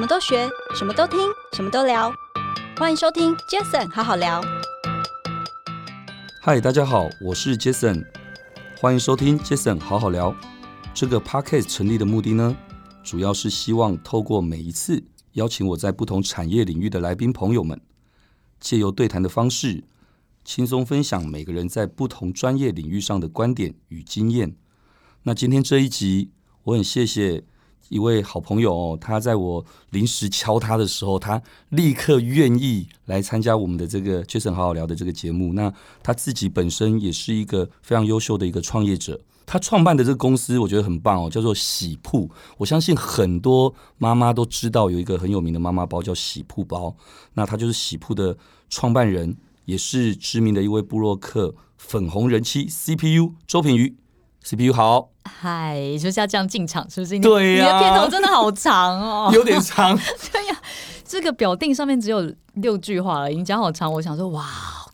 [0.00, 1.18] 什么都学，什么都听，
[1.52, 2.10] 什么都聊。
[2.78, 4.40] 欢迎收听 Jason 好好聊。
[6.40, 8.06] 嗨，大家好，我是 Jason，
[8.78, 10.34] 欢迎收听 Jason 好好聊。
[10.94, 12.56] 这个 Podcast 成立的目的呢，
[13.04, 17.78] 主要是希望透过每一次邀请我在不同产业领域的来宾朋友们，
[18.58, 19.84] 借由对谈的方式，
[20.42, 24.56] 轻松分享每个人在不同专业领域上的观点与经验。
[25.24, 26.30] 那今天这一集，
[26.62, 27.44] 我很谢谢
[27.90, 35.52] 一位好朋友哦，他在我临时敲他的时候，他立刻愿意来参加我们的这个 Jason 好好聊的这个节目。
[35.52, 35.70] 那
[36.02, 42.30] 他自己本身也是一个非常优秀的一个创业者，他创办的这个公司我觉得很棒哦，叫做喜铺。
[42.58, 46.94] 我相信很多妈妈都知道有一个很有名的妈妈包叫喜铺包，
[47.34, 53.96] 那他就是喜铺的创办人，也是知名的一位布洛克，粉红人妻 CPU 周品瑜。
[54.42, 57.18] CPU 好，嗨，就是要这样进场，是不是？
[57.20, 59.96] 对呀、啊，你的片头真的好长哦， 有点长。
[60.32, 60.62] 对呀、啊，
[61.04, 63.92] 这个表定上面只有六句话了，已经讲好长。
[63.92, 64.44] 我想说，哇。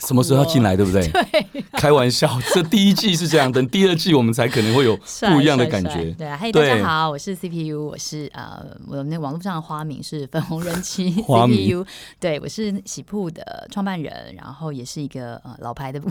[0.00, 1.08] 什么时候要进来，对不对？
[1.10, 6.14] 对，开玩笑，这第一季是这样，等第二季我们才可能会有不一样的感觉。
[6.18, 11.84] 对啊，嘿，大家好，我是 CPU，我是呃，我那网络上的花名是粉红人妻 CPU，
[12.20, 16.10] 对，我是喜铺的创办人，然后也是一个呃老牌的部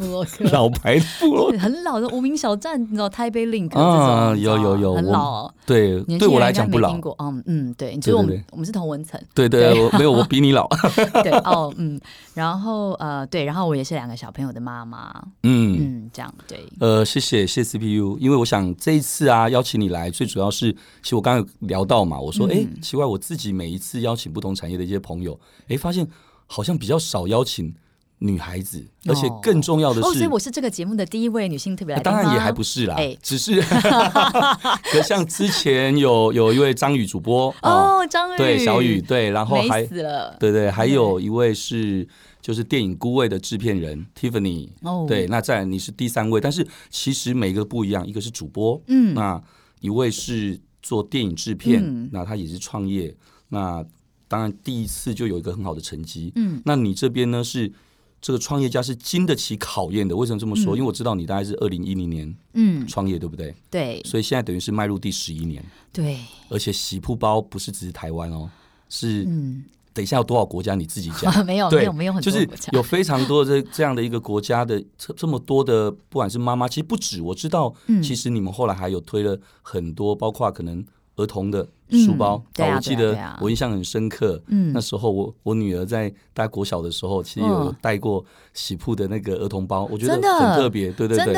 [0.00, 10.68] 落客，老牌的部落，很老的无名小站，你知道台北啊，有有有，很老，对，对我来讲不老，嗯嗯，对，就是我们我们是同文层，对对，没有我比你老，
[11.22, 11.98] 对哦嗯，
[12.34, 13.26] 然后呃。
[13.30, 15.08] 对，然后我也是两个小朋友的妈妈，
[15.44, 15.76] 嗯。
[15.78, 16.66] 嗯，这样对。
[16.80, 25.38] 呃，谢谢谢谢 CPU，因为我想这一次啊邀请你来，最主要是，其实我刚刚有聊到嘛，我说，哎、嗯，奇怪，我自己每一次邀请不同产业的一些朋友，
[25.68, 26.04] 哎，发现
[26.46, 27.72] 好像比较少邀请
[28.20, 33.60] 女孩子，而且更重要的是，哦，所以我是这个节目的第一位女性特别来宾，当然也还不是啦，哎，只是
[34.92, 38.38] 可像之前有有一位张宇主播哦，张宇。
[38.38, 42.08] 对小宇对，然后还死了，对对，还有一位是。
[42.42, 49.38] 就是电影《孤味》的制片人 Tiffany，哦，对，那再来你是第三位，但是其实每个不一样，一个是主播，嗯，那
[49.80, 53.14] 一位是做电影制片，嗯，那他也是创业，
[53.50, 53.84] 那
[54.26, 57.70] 当然第一次就有一个很好的成绩，嗯，那你这边呢是
[58.20, 60.74] 这个创业家是经得起考验的，为什么这么说？
[60.74, 63.54] 嗯，因为我知道你大概是二零一零年嗯创业，对不对？
[63.70, 68.50] 对，所以现在等于是迈入第十一年，对，而且喜铺包不是只是台湾哦，
[68.88, 69.64] 是嗯。
[69.92, 71.34] 等一下有多少国家你自己讲？
[71.44, 77.20] 没有，没有，没有很多，就是有非常多的这这样的一个国家的这这么多的，不管是妈妈，其实不止。
[77.20, 80.84] 我知道，其实你们后来还有推了很多，包括可能。
[81.20, 84.42] 儿童的书包，我记得我印象很深刻。
[84.46, 90.22] 嗯，那时候我我女儿在大国小的时候，其实有带过喜铺的那个儿童包，我觉得很
[90.56, 90.90] 特别。
[90.92, 91.34] 对对对，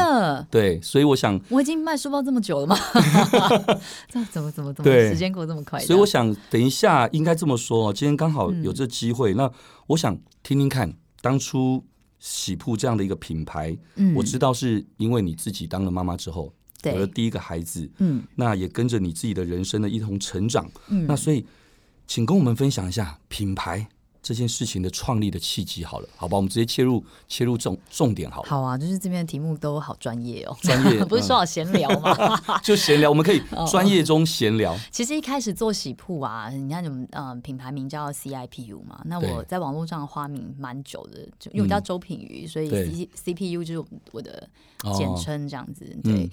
[0.50, 2.76] 对，所以我想，我已经卖书包这么久了吗？
[4.09, 5.81] 这怎么怎么怎么时间过这么快？
[5.81, 9.50] 所以我想，等一下应该这么说，今天刚好有这机会，那
[9.88, 11.82] 我想听听看，当初
[12.19, 13.76] 喜铺这样的一个品牌，
[14.14, 16.53] 我知道是因为你自己当了妈妈之后。
[16.82, 21.44] 我的第一个孩子，嗯，那也跟着你自己的人生的一同成长，嗯，那所以，
[22.06, 23.87] 请跟我们分享一下品牌
[24.22, 28.48] 这件事情的创立的契机，好了，好吧，我们直接切入切入重重点，好了。
[28.48, 32.41] 好啊，就是这边的题目都好专业哦，专业 不是说好闲聊吗？
[32.62, 34.78] 就闲聊，我们可以 专业中闲聊。
[34.93, 44.49] 其实一开始做喜铺啊，你看你们嗯品牌名叫 CIPU 嘛，那我在网络上的花名蛮久的，就因为我叫周品瑜，所以 C CPU 就是我的
[44.97, 46.31] 简称这样子，对。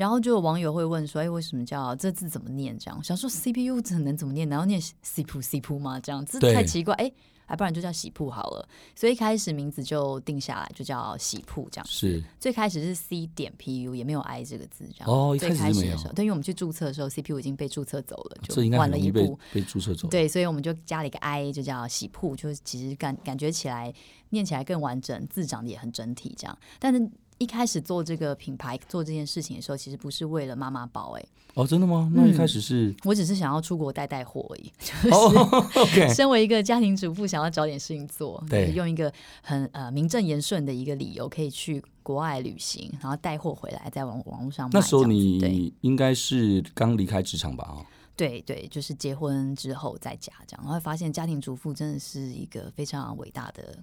[0.00, 2.74] 然后就有网友会问说：“哎，为什么叫这字怎么念？
[2.78, 4.48] 这样想说 CPU 怎能怎么念？
[4.48, 6.00] 然后念喜铺喜铺吗？
[6.00, 6.94] 这样字太奇怪。
[6.94, 7.12] 哎，
[7.44, 8.66] 还不然就叫喜铺好了。
[8.96, 11.86] 所以一开始名字就定下来，就叫喜铺这样。
[11.86, 14.88] 是最开始是 C 点 PU，也没有 I 这个字。
[14.90, 20.08] 这样哦，一开始的时候，对，因为我们去注册的时候，CPU 已经被注册走了，就晚了一步被注册走。
[20.08, 23.92] 对，所以我们就加了一个 I，就叫喜铺，就是其实感感觉起来
[24.30, 26.34] 念起来更完整，字长得也很整体。
[26.38, 27.06] 这样，但是。
[27.40, 31.28] 一开始做这个品牌做这件事情的时候，其实不是为了妈妈包哎、欸。
[31.54, 32.12] 哦，真的吗？
[32.14, 34.70] 那一开始是、嗯、我只是想要出国带带货而已。
[34.78, 39.10] 就是 身为一个家庭主妇，想要找点事情做，对，用一个
[39.42, 44.72] 很呃名正言顺的一个理由，可以去国外旅行，然后带货回来，在网网络上卖。
[44.74, 47.64] 那时候你应该是刚离开职场吧？
[47.64, 47.80] 啊，
[48.14, 53.76] 对对，就是结婚之后在家这样，然后发现家庭主妇真的是一个非常伟大的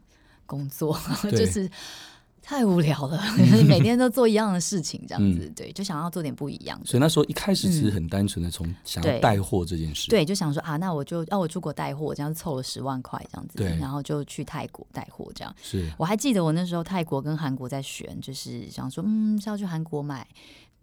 [0.46, 0.96] 工作，
[1.32, 1.68] 就是。
[2.48, 3.22] 太无聊了，
[3.68, 6.80] 每天都做一样的事情，这样子，嗯、对，就想要做点不一样。
[6.86, 15.54] 所以那时候一开始只是很单纯的从想要带货这件事，对，对，就想说啊，那我就让、啊、我出国带货，这样凑了十万块这样子，对，然后就去泰国带货这样。
[15.62, 20.26] 是，我还记得我那时候泰国跟韩国在选，就是想说，嗯，是要去韩国买。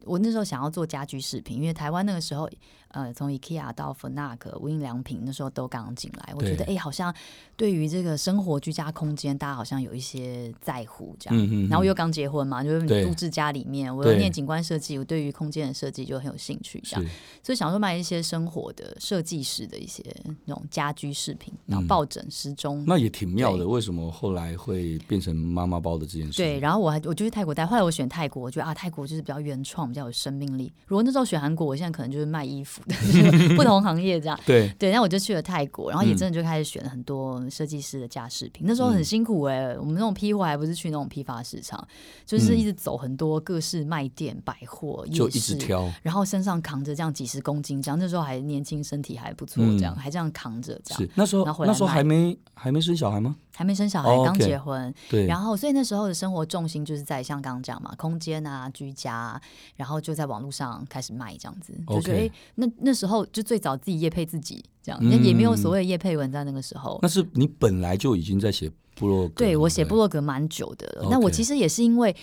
[0.07, 2.49] 我那时候想要做家居饰品，因为台湾那个时候。
[2.95, 7.13] 呃，从 IKEA 到 FNAC、无印良品那时候都刚刚进来，我觉得哎，好像
[7.57, 11.37] 对于这个生活居家空间，大家好像有一些在乎这样。
[11.37, 11.69] 嗯嗯。
[11.69, 17.05] 然后我又刚结婚嘛，就是布置家里面，我又念景观设计，我对于空间的设计就很有兴趣，这样。
[17.43, 20.01] 所以想说卖一些生活的设计师的一些
[20.45, 22.85] 那种家居饰品，然后抱枕、时钟。
[22.87, 26.41] 那也挺妙的，为什么后来会变成妈妈包的这件事？
[26.41, 30.73] 对，然后我还我就去泰国待，后来我选泰国，我觉得啊，泰国就是比较原创，比较有生命力。
[30.87, 32.97] 如果那时候选韩国，我现在可能就是卖衣服的。
[33.55, 38.67] 不同行业这样，对 对，那我就去了泰国，然后也真的就开始选了很多设计师的家饰品。
[38.67, 41.87] 嗯、那时候很辛苦哎、欸，我们那种批货还不是去那种批发市场，
[42.27, 47.97] 就是一直走很多各式卖店、百货，就一直挑，然后身上扛着这样几十公斤这样。
[47.97, 51.01] 那时候还年轻，身体还不错，这样、嗯、还这样扛着这样。
[51.01, 53.37] 是那时候，那时候还没还没生小孩吗？
[53.57, 54.85] 还没生小孩，刚结婚。
[54.87, 54.95] Oh.
[55.11, 59.41] 对，然后所以那时候的生活重心就是在像刚刚讲嘛，空间啊、居家啊，
[59.77, 61.73] 然后就在网络上开始卖这样子。
[61.89, 66.99] 就觉得哎，那那时候就最早自己业配自己这样，也、嗯、也没有所谓业配文在那个时候。
[67.03, 69.45] 那是你本来就已经在写部落格？
[69.45, 71.09] 对，我写部落格蛮久的了。
[71.11, 72.15] 那.我其实也是因为。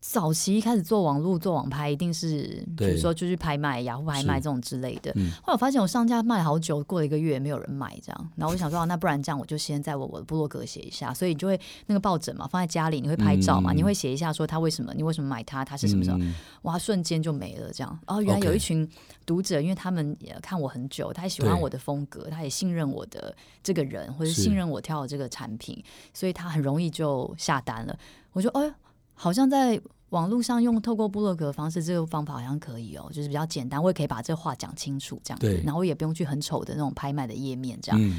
[0.00, 5.12] 早期一开始做网络做网拍，一定是比如说就去拍卖、雅虎拍卖这种之类的。
[5.16, 11.12] 嗯、后来我发现我上架卖好久，过了一个月没有人买，这样，然后我就想说，那不然这样，我就先在我我的部落格写一下。
[11.12, 16.24] 所以你就会那个抱枕嘛，放在家里，你会拍照嘛，嗯、你会写一下说他为什么，你为什么买它，他是什么什么？
[16.24, 17.98] 嗯、哇，瞬间就没了这样。
[18.06, 18.88] 哦，原来有一群
[19.26, 23.34] 读者，因为他们也看我很久，他也喜欢我的风格，他也信任我的
[23.64, 25.82] 这个人，或者信任我挑的这个产品，
[26.14, 27.98] 所以他很容易就下单了。
[28.32, 28.72] 我就哎，
[29.18, 29.78] 好像在。
[30.10, 38.00] 网络上用透过部落格的方式，这个方法好像可以哦，就是比较简单，我也可以把这话讲清楚，这样子，然后也不用去很丑的那种拍卖的页面，这样。
[38.02, 38.18] 嗯、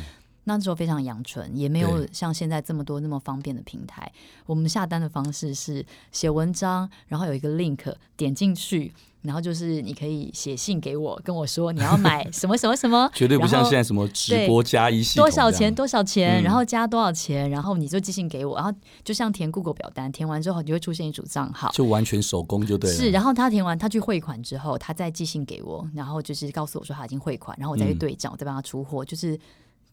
[0.58, 4.12] 那时候非常阳春，也没有像现在这么多那么方便的平台。
[4.46, 8.92] 我们下单的方式是写文章，然后有一个 link 点进去。
[9.22, 18.74] 然后就是你可以写信给我，跟我说你要买 什么什么什么，绝对不像现在什么直播加一系，多少钱多少钱，然后加多少钱，然后你就寄信给我，然后
[19.04, 22.96] 就像填 Google 表单，填完之后你就会出现一组账号，就完全手工就对了。
[22.96, 29.38] 是，然后他填完，他去汇款之后，他再寄信给我，然后就是告诉我说他已经汇款，然后我再去对账，我再帮他出货，就是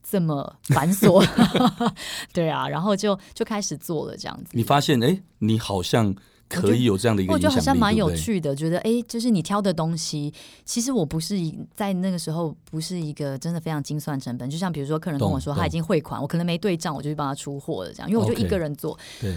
[0.09, 1.27] 这么繁琐。
[2.33, 4.51] 对啊，然后就就开始做了这样子。
[4.53, 6.15] 你发现哎，你好像。
[6.49, 8.55] 可以有这样的一个我觉得好像蛮有趣的。
[8.55, 10.33] 觉得哎，就是你挑的东西，
[10.65, 11.35] 其实我不是
[11.75, 14.49] 在那个时候不是一个真的非常精算成本。
[14.49, 18.97] 就像比如说，客人跟我说他已经汇款，我可能没对账，我就去帮他出货了，这样，因为我就一个人做。
[19.21, 19.37] 对。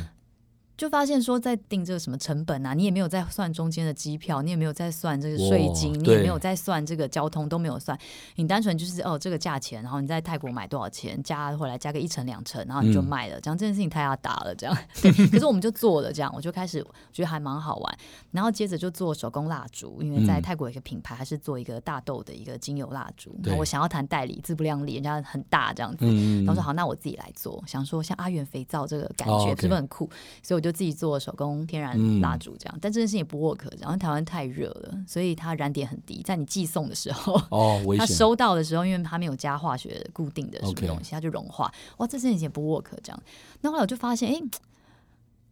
[0.80, 8.00] 就发现说，在定这个什么成本啊，你也没有在算中间的机票，你也没有在算这个税金，你也没有在算这个交通，都没有算。
[8.36, 13.42] 你单纯就是哦，这个价钱，然后你在泰国买多少钱，加回来加个一成两成，然后你就卖了。
[13.42, 14.78] 这样这件事情太阿达了，这样。
[15.04, 16.82] 对，可是我们就做了这样，我就开始
[17.12, 17.98] 觉得还蛮好玩。
[18.32, 23.38] 然后接着就做手工蜡烛，因为在泰国有一个品牌，还是做一个大豆的一个精油蜡烛。
[23.58, 26.06] 我想要谈代理，自不量力，人家很大这样子。
[26.46, 27.62] 然后说好，那我自己来做。
[27.68, 30.10] 想说像阿元肥皂这个感觉是不是很酷？
[30.42, 31.66] 所以我就自己做手工。
[31.68, 36.22] 天然蜡烛这样，嗯、但这件事情也不 work，然后台湾太热了，所以它燃点很低。
[36.24, 41.72] 在你寄送的时候，哦，它收到的时候，因为它没有加化学固定的什么东西，它就融化。
[41.98, 43.24] 哇，这件事情也不 work 这样。
[43.62, 44.42] 那后来我就发现，哎，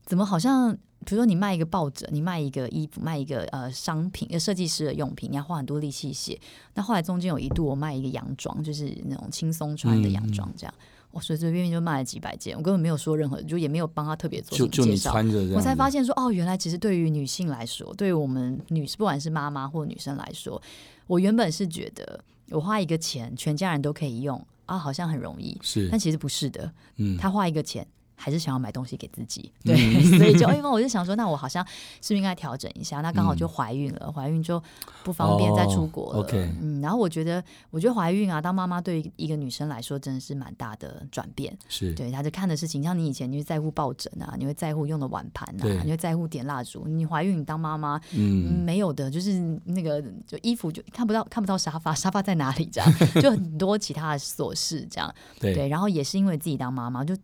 [0.06, 0.74] 怎么好像，
[1.06, 6.40] 比如说你卖一个抱枕，你卖一个衣服，卖一个呃商品，设计师的用品，你要花很多力气写。
[6.74, 10.74] 那后来中间有一度我卖一个洋装，就是那种轻松穿的洋装这样。
[10.78, 14.84] 嗯嗯我随随便便就卖了几百件，我根本没有说任何，就也没有帮他特别做什么介绍。
[14.84, 20.62] 就就你穿着，我才发现说，哦，原来其实对于女性来说，对于我们女，不管是妈妈或女生来说，
[21.08, 25.58] 我原本是觉得我花一个钱，全家人都可以用啊，好像很容易。
[25.64, 26.72] 是，但其实不是的。
[26.98, 27.88] 嗯，他花一个钱。
[28.20, 31.64] 还是想要买东西给自己，对，嗯、 所以就因为我就想说，那我好像
[32.02, 33.00] 是不是应该调整一下？
[33.02, 34.62] 那刚好就怀孕了，怀、嗯、孕就
[35.04, 36.28] 不方便再出国了。
[36.60, 41.56] 嗯，然后我觉得，我觉得怀孕啊，当妈妈对于一个女生来说真的是蛮大的转变。
[41.70, 46.88] 是，对，她就看的事情，像你以前你会在乎抱枕啊，你会在乎用的碗盘啊，你会在乎点蜡烛。
[46.88, 52.66] 你怀孕，你当妈妈，嗯，没有的，就是那个就衣服就看不到，看不到沙发， 沙发在哪里？
[52.66, 55.68] 这样，就很多其他的琐事，这样对，对。
[55.68, 57.16] 然后也是因为自己当妈妈就。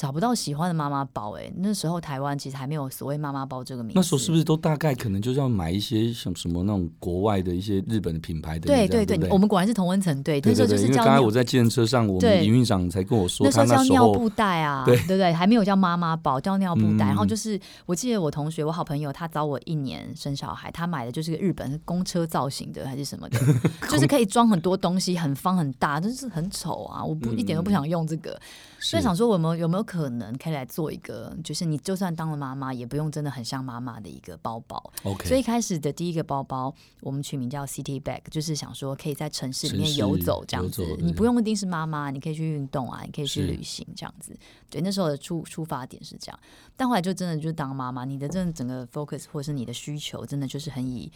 [0.00, 3.98] 找不到喜欢的妈妈包哎、欸，那时候台湾其实还没有所谓妈妈包这个名字。
[3.98, 8.66] 那时候是不是都大概可能就是要买一些像什么那种国外的一些日本的品牌的？
[8.66, 10.22] 对对对，我们果然是同温层。
[10.22, 10.88] 对，那时候就是叫。
[10.88, 17.04] 因为刚才我在计程车上，我们营运长才跟我说，那时候叫尿布袋啊，对对对，还没有叫妈妈包，叫尿布袋。
[17.04, 23.38] 嗯、然后就是我记得我同学，我好朋友，他早我一年生小孩，他买的就是个日本公车造型的还是什么的，
[23.90, 27.04] 就是可以装很多东西，很方很大，真是很丑啊！
[27.04, 28.40] 我不、嗯、一点都不想用这个。
[28.80, 34.92] 所以想说，我们有没有可能可以来做一个，就是你就算当了妈妈，也不用真的很像妈妈的一个包包。
[35.04, 44.34] OK，所以一开始的第一个包包，我们取名叫 City Bag，就是想说可以在城市里面游走这样子，你不用一定是妈妈，你可以去运动啊，你可以去旅行这样子。
[44.70, 46.40] 对，那时候的出出发点是这样，
[46.76, 51.10] 但后来就真的就当妈妈，你的这整个 focus 或者是你的需求，真的就是很以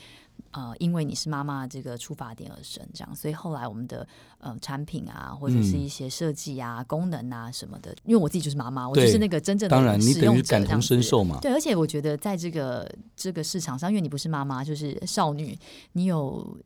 [0.51, 4.07] 呃，因为你是妈妈这个出发点而生这样，所以后来我们的
[4.39, 11.39] 呃产品啊，或者是一些设计啊、嗯、功能啊什么的，因为我自己就是妈妈，我就是那个真正的当然你等于感同身受嘛。
[11.43, 15.59] 对，而且我觉得在这个这个市场上，因为你不是妈妈，就是少女，
[15.95, 16.57] 你有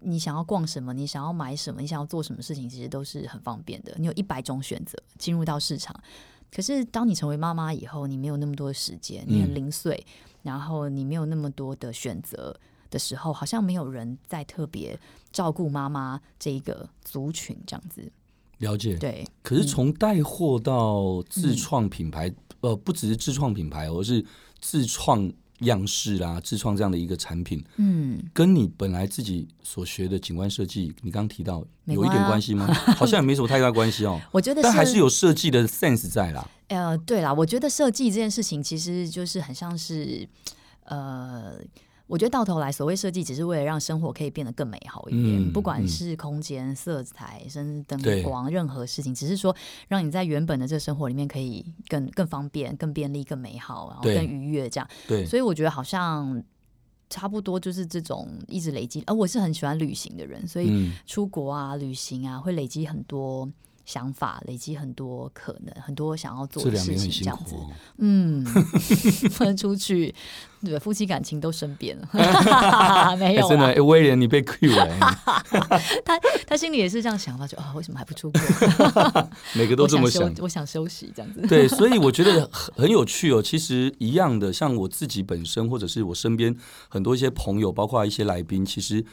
[0.00, 3.94] 你想要逛什么，你想要买什么，你想要做什么事情，其实都是很方便的。
[3.98, 5.94] 你有一百种选择进入到市场。
[6.50, 12.56] 可是当你成为妈妈以后，你没有那么多的时间，你很零碎，嗯、然后你没有那么多的选择。
[12.90, 14.98] 的时候，好像没有人在特别
[15.32, 18.10] 照顾妈妈这一个族群这样子。
[18.58, 19.26] 了解，对。
[19.42, 24.24] 可是从带货到自创品牌，嗯、呃，不只是自创品牌，而是
[24.60, 27.62] 自创样式啦，自创这样的一个产品。
[27.76, 32.66] 嗯，跟你本来自己所学的景观设计，你刚刚提到有一点关系吗？
[32.96, 34.18] 好像也没什么太大关系哦。
[34.32, 36.48] 我觉得，但还是有设计的 sense 在啦。
[36.68, 40.26] 呃，对啦，我觉得设计这件事情其实就是很像是，
[40.84, 41.60] 呃。
[42.06, 49.54] 我觉得到头来，所谓设计只是为了让生活可以变得更美好一点，嗯、不管是空间、嗯、色彩、甚至灯光，任何事情，只是说
[49.88, 54.88] 让你在原本的这个生活里面可以更更方便、更便利、更美好，然后更愉悦这样。
[55.08, 56.42] 对，所以我觉得好像
[57.10, 59.02] 差不多就是这种一直累积。
[59.06, 63.50] 而我是很喜欢旅行的人，所以出国啊、旅行啊，会累积很多。
[63.86, 68.44] 想法累积很多可能，很多想要做的事情，这样子，哦、嗯，
[69.38, 70.12] 不能出去，
[70.60, 72.08] 对，夫妻感情都生变了，
[73.16, 74.88] 没有、欸、真的，欸、威廉你被 Q 了，
[76.04, 78.40] 他他心里也是这样想法，就啊、哦，为什么还不出国？
[79.54, 83.40] 每个都这么想，我想，我想休息这样子，对，所以我觉得很很有趣哦。
[83.40, 86.52] 其实一样的，像我自己本身，或者是我身边
[86.88, 89.04] 很多一些朋友，包括一些来宾，其实。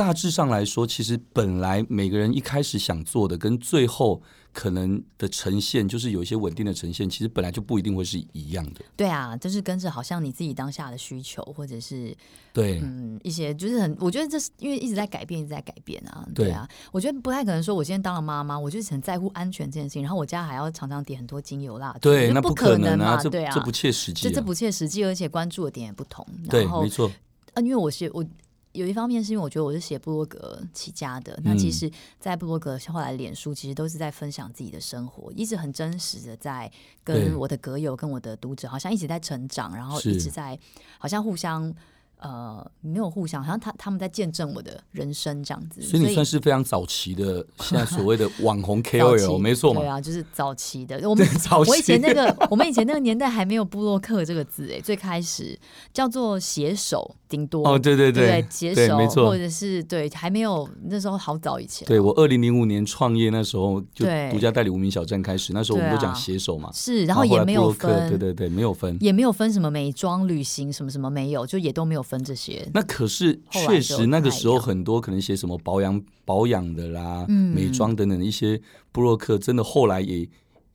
[0.00, 8.80] 大致上来说，其实本来每个人一开始想做的，跟最后可能的呈现，就是有一些稳定的呈现，其实本来就不一定会是一样的。
[8.96, 12.16] 对啊，就是跟着好像你自己当下的需求，或者是
[12.50, 16.26] 对，嗯，一些就是很，我觉得这是因为一直在改变，一直在改变啊。
[16.34, 26.26] 对啊，对我觉得不太可能说，我今天当了妈妈，我就是很在乎安全这件事情，然后我家还要常常点很多精油蜡烛，对，那不可能啊，对啊，这不切实际，这这不切实际，而且关注的点也不同。
[26.48, 27.06] 对，没错。
[27.52, 28.24] 啊，因为我是我。
[28.72, 36.70] 有一方面是因为我觉得我是写部落格起家的，那其实，在部落格后来脸书，其实都是在分享自己的生活，一直很真实的在
[37.02, 40.58] 跟我的格友、跟我的读者，好像一直在成长，然后一直在
[40.98, 41.74] 好像互相。
[42.22, 49.80] 呃，没有互相，好像他他们在见证我的人生这样子，所以你算是非常早期的，现在所谓的 网红 KOL，没错嘛？
[49.80, 50.96] 对啊，就是早期的。
[51.08, 51.26] 我们
[51.66, 55.58] 我以前那个，我们以前那个年代还没有布洛克这个字哎，最开始
[55.94, 61.88] 叫做写手，顶多哦，对对对，写手没错，或者是对，还没有那时候好早以前。
[61.88, 72.00] 对我二零零五年创业那时候，就独家代理无名小站开始，那时候我们都讲携手嘛，是，然后也没有分，对对对，没有分，也没有分什么美妆、旅行什么什么没有，就也都没有。
[72.10, 78.60] 分这些，那可是确实那个时候很多可能写什么保养保养的啦、嗯、美妆等等的一些
[78.90, 80.26] 布洛克，真的后来也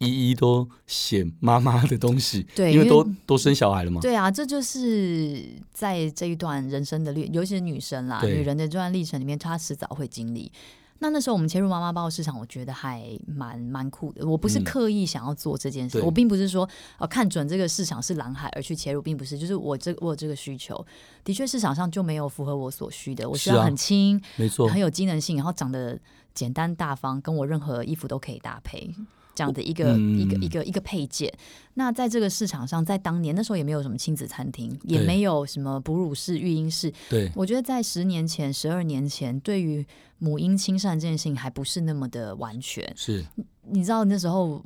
[0.05, 3.99] 一一都写妈妈的东西， 对，因为都都生小孩了嘛。
[4.01, 5.43] 对啊，这就是
[5.73, 10.51] 在这一段人生的历，尤其是女生啦，女人的这段历程里面，她迟早会经历。
[10.99, 14.25] 那那时候我们切入妈妈包市场，我觉得还蛮蛮酷的。
[14.25, 19.37] 我不是刻意想要做这件事，嗯、我并不是说哦看准这个市场是蓝海而去切入，并不是。
[19.37, 20.83] 就是我这我有这个需求，
[21.25, 23.29] 的确市场上就没有符合我所需的。
[23.29, 25.99] 我需要很轻，没错，很有机能性，然后长得
[26.33, 28.89] 简单大方，跟我任何衣服都可以搭配。
[29.35, 31.31] 这样的一个、嗯、一个一个一个配件，
[31.75, 36.91] 那在这个市场上，在当年那时候也没有什么亲子餐厅，也没有什么哺乳室、育婴室。
[37.09, 39.85] 对，我觉得在十年前、十二年前，对于
[40.17, 42.91] 母婴亲善这件事情还不是那么的完全。
[42.95, 43.23] 是，
[43.69, 44.63] 你知道那时候。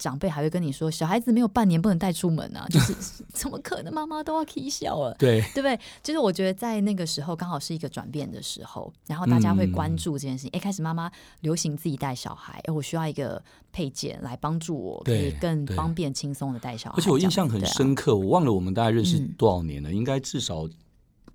[0.00, 2.94] 长辈还会跟你说，小孩子没有半年不能带出门啊，就是
[3.34, 3.92] 怎么可能？
[3.92, 5.78] 妈妈都要起笑了，对对不对？
[6.02, 10.50] 就是我觉得在那个时候刚好是一个转变的时候，然后大家会关注这件事情。
[10.54, 11.10] 一、嗯，开始妈妈
[11.42, 16.96] 流行自己带小孩，哎，我需要一个配件来帮助我，可以更方便轻松的带小孩。
[16.96, 20.66] 而且我印象很深刻，啊、我忘了我们大概认识多少年了，嗯、应该至少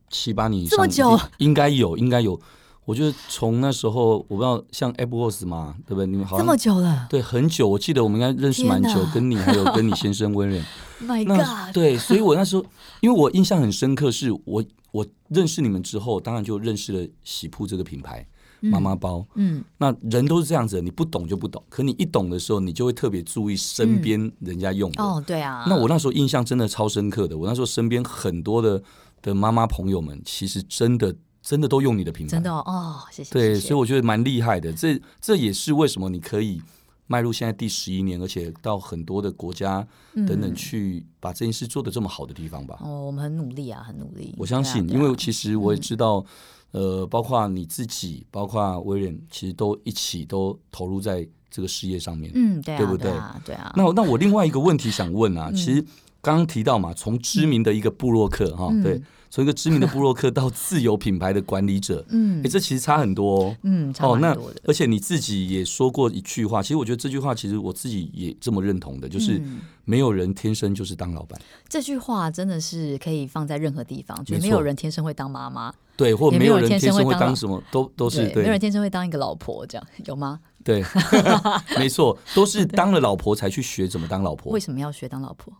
[0.09, 2.41] 七八年以上，这么久，应该有，应该有。
[2.85, 6.05] 我觉得从那时候，我不知道像 Apple Watch 嘛，对不对？
[6.07, 7.67] 你们好像这么久了，对，很久。
[7.67, 10.63] 我记得我们应该认识蛮久，跟你还有跟你先生温仁。
[11.03, 11.73] My God！
[11.73, 12.63] 对，所以我那时候，
[13.01, 18.25] 因为我印象很深刻，是我我认识你们之后，当然就认识了喜铺这个品牌。
[18.61, 19.23] 妈妈包。
[19.35, 25.03] 嗯，那人都是这样子，你不懂就不懂，可你一懂的时候，你就会特别注意身边人家用的。
[25.03, 25.65] 哦，对啊。
[25.67, 28.81] 那我那时候印象真的超深刻的，我那时候身边很多的
[29.21, 31.13] 的妈妈朋友们，其实真的
[31.45, 32.31] 真的都用你的品牌。
[32.31, 33.31] 真的哦，谢谢。
[33.31, 34.73] 对，所以我觉得蛮厉害的。
[34.73, 36.59] 这这也是为什么你可以。
[37.07, 39.87] 迈入现在第十一年，而且到很多的国家
[40.27, 42.79] 等等去把这件事做得这么好的地方吧。
[42.81, 44.33] 哦，我们很努力啊，很努力。
[44.39, 46.25] 我相信，因为其实我也知道，
[46.71, 52.31] 呃，包括你自己，包括威廉，其实都一起都投入在这个事业上面。
[52.33, 53.11] 嗯，对，对不对？
[53.45, 53.71] 对啊。
[53.77, 55.81] 那那我另外一个问题想问啊，其实
[56.23, 58.99] 刚刚提到嘛，从知名的一个布洛克哈，对。
[59.29, 64.39] 从一个知名的布洛克到自有品牌的管理者， 嗯，哎，这其实差很多哦，嗯，差很多的。
[64.39, 69.41] 哦，那而且你自己也说过一句话，其实我觉得这句话其实我自己也这么认同的，就是
[69.83, 71.39] 没有人天生就是当老板。
[71.67, 80.39] 这句话真的是可以放在任何地方，就没有人天生会当妈妈，对，或没有人天生会当什么，都都是对，没有人天生会当一个老婆，这样有吗？
[80.63, 80.83] 对，
[81.77, 84.51] 没错，都是当了老婆才去学怎么当老婆。
[84.53, 85.53] 为什么要学当老婆？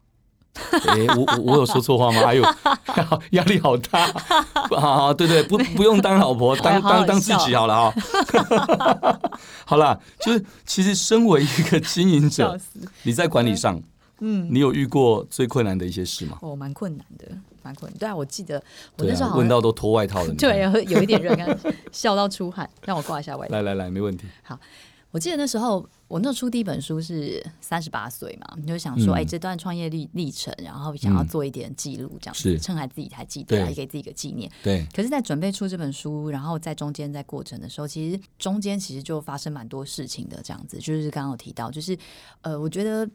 [0.56, 2.22] 哎、欸，我我我有说错话吗？
[2.26, 2.44] 哎呦，
[3.32, 4.08] 压力好大！
[4.70, 9.20] 好好，对对，不不用当老婆，当当当自己好了哈。
[9.66, 12.58] 好了， 就是其实身为一个经营者，
[13.04, 13.82] 你在管理上，
[14.20, 16.38] 嗯，你有遇过最困难的一些事吗？
[16.42, 17.28] 哦，蛮困难的，
[17.62, 18.00] 蛮困难。
[18.00, 18.62] 对啊，我记得
[18.98, 21.36] 我那时候问到都脱外套了，对，有一点热，
[21.92, 23.54] 笑到出汗，让我挂一下外套。
[23.54, 24.26] 来来来，没问题。
[24.44, 24.58] 好。
[25.16, 34.52] 我记得那时候，我那出第一本书是三十八岁嘛，你就想说，哎、嗯欸，这段创业历历程，然后想要做一点记录，这样子，趁还自己还记得，也给自己一个纪念。
[34.62, 34.86] 对。
[34.94, 41.98] 可是，在准备出这本书，然后在中间在过程的时候，其实中间其实就发生蛮多事情的，这样子，就是刚刚有提到，就是
[42.42, 43.10] 呃，我觉得。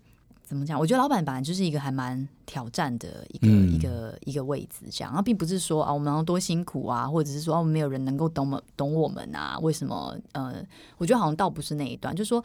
[0.50, 0.76] 怎么讲？
[0.76, 5.12] 我觉得老板本来就是一个还蛮挑战的一个、嗯、一个一个位置，这样。
[5.12, 9.56] 然后并不是说啊，我们要多辛苦啊，或者是说啊，没有人能够懂我懂我们啊？
[9.60, 10.18] 为什么？
[10.32, 10.56] 呃，
[10.98, 12.42] 我觉得好像倒不是那一段，就是说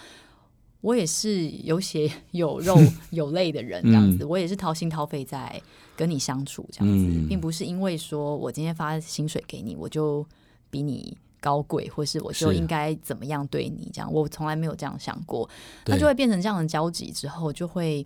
[0.82, 2.78] 我也是有血 有肉
[3.10, 5.60] 有泪的人，这样子，嗯、我也是掏心掏肺在
[5.98, 10.24] 跟你相处，这样子，嗯、并不是因为说我今天发薪水给你，我就
[10.70, 11.18] 比你。
[11.46, 14.12] 高贵，或是我就应该怎么样对你这样？
[14.12, 15.48] 我从来没有这样想过，
[15.86, 18.04] 那就会变成这样的交集之后，就会，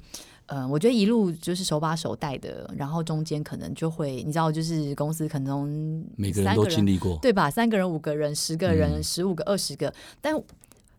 [0.47, 7.49] 呃，我觉得一路就是手把手带的，然后中间可能就会，你知道，就是公司可能每个人都经历过，对吧？
[7.49, 10.35] 三个人、五个人、十个人、十五个、二十个，但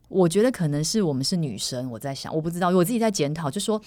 [0.07, 3.79] 我觉得可能是我们是女生，我在想，我不知道，我自己在检讨，就说。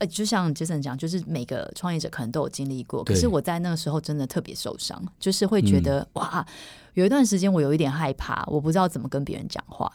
[0.00, 6.46] 呃，就像杰森讲，就是每个创业者可能都有经历过，可是我在那个时候真的特别受伤，就是会觉得、嗯、哇，
[6.98, 9.88] 有一段时间我有一点害怕，我不知道怎么跟别人讲话。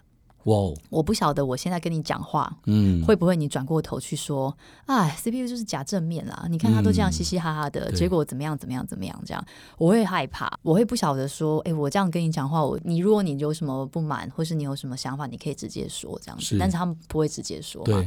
[0.45, 0.55] 哇，
[0.89, 9.45] 我不晓得我现在跟你讲话，嗯，会不会你转过头去说，哎，CPU 就是假正面啦，你看他都这样嘻嘻哈哈的，嗯、结果怎么样怎么样怎么样这样，
[9.77, 16.57] 我会害怕，我会不晓得说，哎，我这样跟你讲话，我你如果你有什么不满，或是你有什么想法，你可以直接说这样子，是。
[16.57, 18.01] 但是他们不会直接说嘛。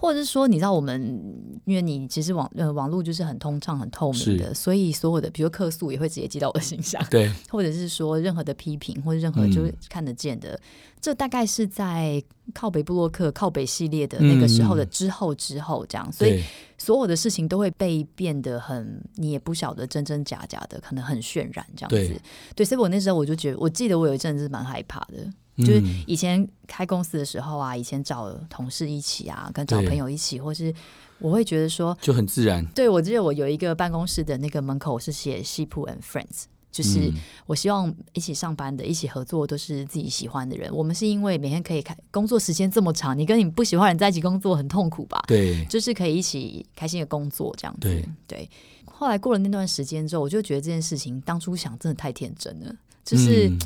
[0.00, 1.22] 或者是说，你知道我们，
[1.66, 7.04] 因为你其实网呃网络就是很通畅、很透明的，所以所有的，比如客诉也会直接寄到我的信箱。
[7.10, 10.60] 对， 或者是说任何的批评或者任何就是看得见的，嗯、
[11.02, 12.22] 这大概是在
[12.54, 16.42] 靠北布洛克、靠北系列的那个时候的之后之后这样，嗯、所以
[16.78, 21.96] 所有的事情都会被变得很，你也不晓得真真假假的，可能很渲染这样子。
[21.96, 22.20] 对，
[22.56, 25.30] 对，所以我那时候我就觉得，我记得我有一阵子蛮害怕的。
[25.60, 30.74] 就是以前开公司的时候啊，以前找同事一起啊，跟找朋友一起，或是
[31.18, 32.64] 我会觉得说就很自然。
[32.74, 37.12] 对，我记得我有一个办公室的那个门口是写西铺 and friends，就是
[37.46, 40.74] 我希望一起上班的、一起合作都是自己喜欢的人。
[40.74, 45.22] 我们是因为每天可以开工作时间这么长，你跟你不喜欢的人在一起工作很痛苦吧？
[45.26, 47.80] 对，就是可以一起开心的工作这样子。
[47.80, 48.50] 对，对。
[48.86, 53.48] 后来过了那段时间之后，我就觉得这件事情当初想真的太天真了，就是。
[53.48, 53.58] 嗯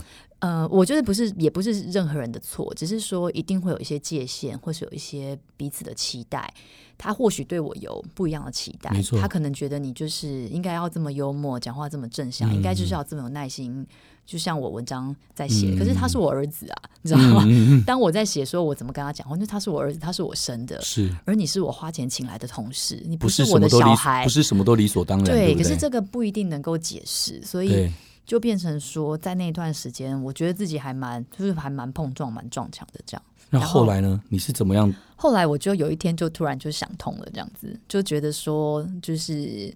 [0.44, 6.52] 呃，我觉得不是，也不是任何人的错，只是说一定会有一些界限，或是有一些彼此的期待。
[6.98, 8.90] 他或许对我有不一样的期待。
[9.18, 13.86] 他可能觉得你就是应该要这么幽默，讲话这么正向，嗯、应该就是要这么有耐心。
[14.26, 17.44] 就像我文章在写，嗯、可是他是我儿子啊，你知道吗？
[17.48, 21.10] 嗯、 当我在写说我怎么跟他讲话，那他是我儿子，他是我生的，是。
[21.24, 25.26] 而你是我花钱请来的同事，你不是我的小孩，不是什么都理所当然。
[25.26, 27.90] 对，对对，可是这个不一定能够解释，所以。
[28.26, 33.22] 就变成说，在那段时间，我觉得自己还蛮，就是还蛮碰撞、蛮撞墙的这样。
[33.50, 34.20] 那后来呢？
[34.28, 34.92] 你是怎么样？
[35.16, 39.74] 后来我就有一天就突然就想通了，这样子就觉得说，就是。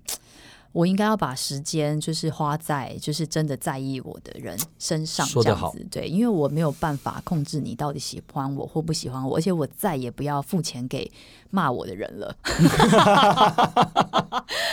[0.73, 11.11] 我应该要把时间就是花在就是真的在意我的人身上，这样子对，因为我没有办法控制你到底喜欢我或不喜欢我，而且我再也不要付钱给
[11.51, 12.37] 骂我的人了。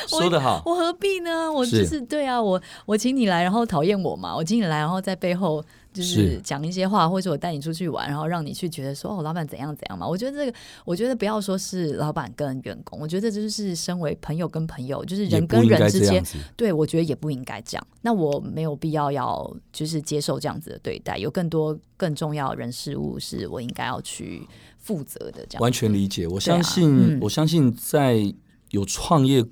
[0.08, 1.52] 说得好，我何必呢？
[1.52, 4.36] 我就是，是对啊，我我请你来，然后讨厌我嘛？
[4.36, 5.64] 我请你来，然后在背后
[5.96, 10.06] 就是讲一些话，或者我带你出去玩，然后让你去觉得说哦，老板怎样怎样嘛。
[10.06, 16.22] 我觉得这个，我觉得不要说是老板跟员工，我觉得这就是身为朋友跟朋友，就是人跟人之间，
[16.58, 17.88] 对，我觉得也不应该这样。
[18.02, 24.46] 那我没有必要要就是接受这样子的对待，有更多更重要的人事物是我应该要去
[24.78, 25.46] 负责的。
[25.48, 28.34] 这样完全理解，我相信，啊嗯、我相信在
[28.72, 29.46] 有创业。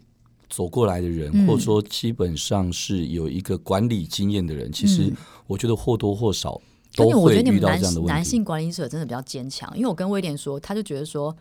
[0.56, 5.12] 走过来的人，嗯、或者说基本上是有一个管理经验的人，嗯、其实
[5.48, 6.62] 我觉得或多或少
[6.96, 8.08] 都会遇到这样的问题。
[8.08, 11.36] 男，男性管理者真的比较坚强，因为我跟威廉说，他就觉得说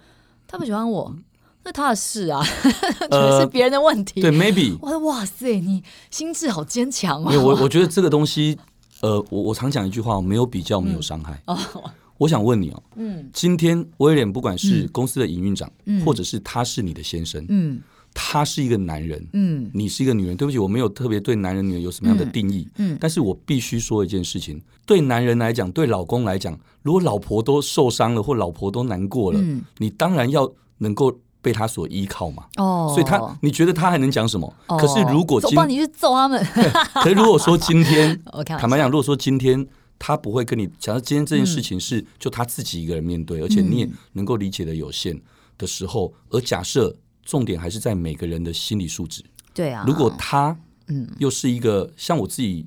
[0.48, 1.14] 他不喜欢我，
[1.62, 2.42] 那他的事啊，
[3.04, 4.22] 觉得是别人的问题。
[4.22, 4.74] 对，maybe。
[4.80, 7.30] 我说哇塞，你心智好坚强啊！
[7.30, 8.56] 因为我我觉得这个东西，
[9.02, 11.38] 呃，我我常讲一句话，没有比较，没有伤害。
[11.46, 11.82] 哦、嗯，
[12.16, 17.78] 我想问你哦，嗯，今天威廉不管是公司的营运长，嗯、或者是他是你的先生，嗯。
[18.14, 20.36] 他是一个男人，嗯，你是一个女人。
[20.36, 32.44] 对不起，我没有特别对男人、女人有什么样的定义，嗯，嗯，但是我必须说一件事情：对男人来讲，对老公来讲，如果老婆都受伤了，或老婆都难过了，嗯，你当然要能够被他所依靠嘛。
[32.56, 34.52] 哦，所以他，你觉得他还能讲什么？
[34.68, 36.44] 哦，可是如果今天，我帮你去揍他们。
[37.02, 39.66] 可是如果说今天， 坦白讲，如果说今天
[39.98, 45.20] 他不会跟你讲，今天这件事情是就他自己一个人面对，而且你也能够理解的有限
[45.56, 46.96] 的时候，而假设。
[47.24, 49.22] 重点还是在每个人的心理素质。
[49.54, 50.56] 对啊，如果他
[50.88, 52.66] 嗯又是一个、嗯、像我自己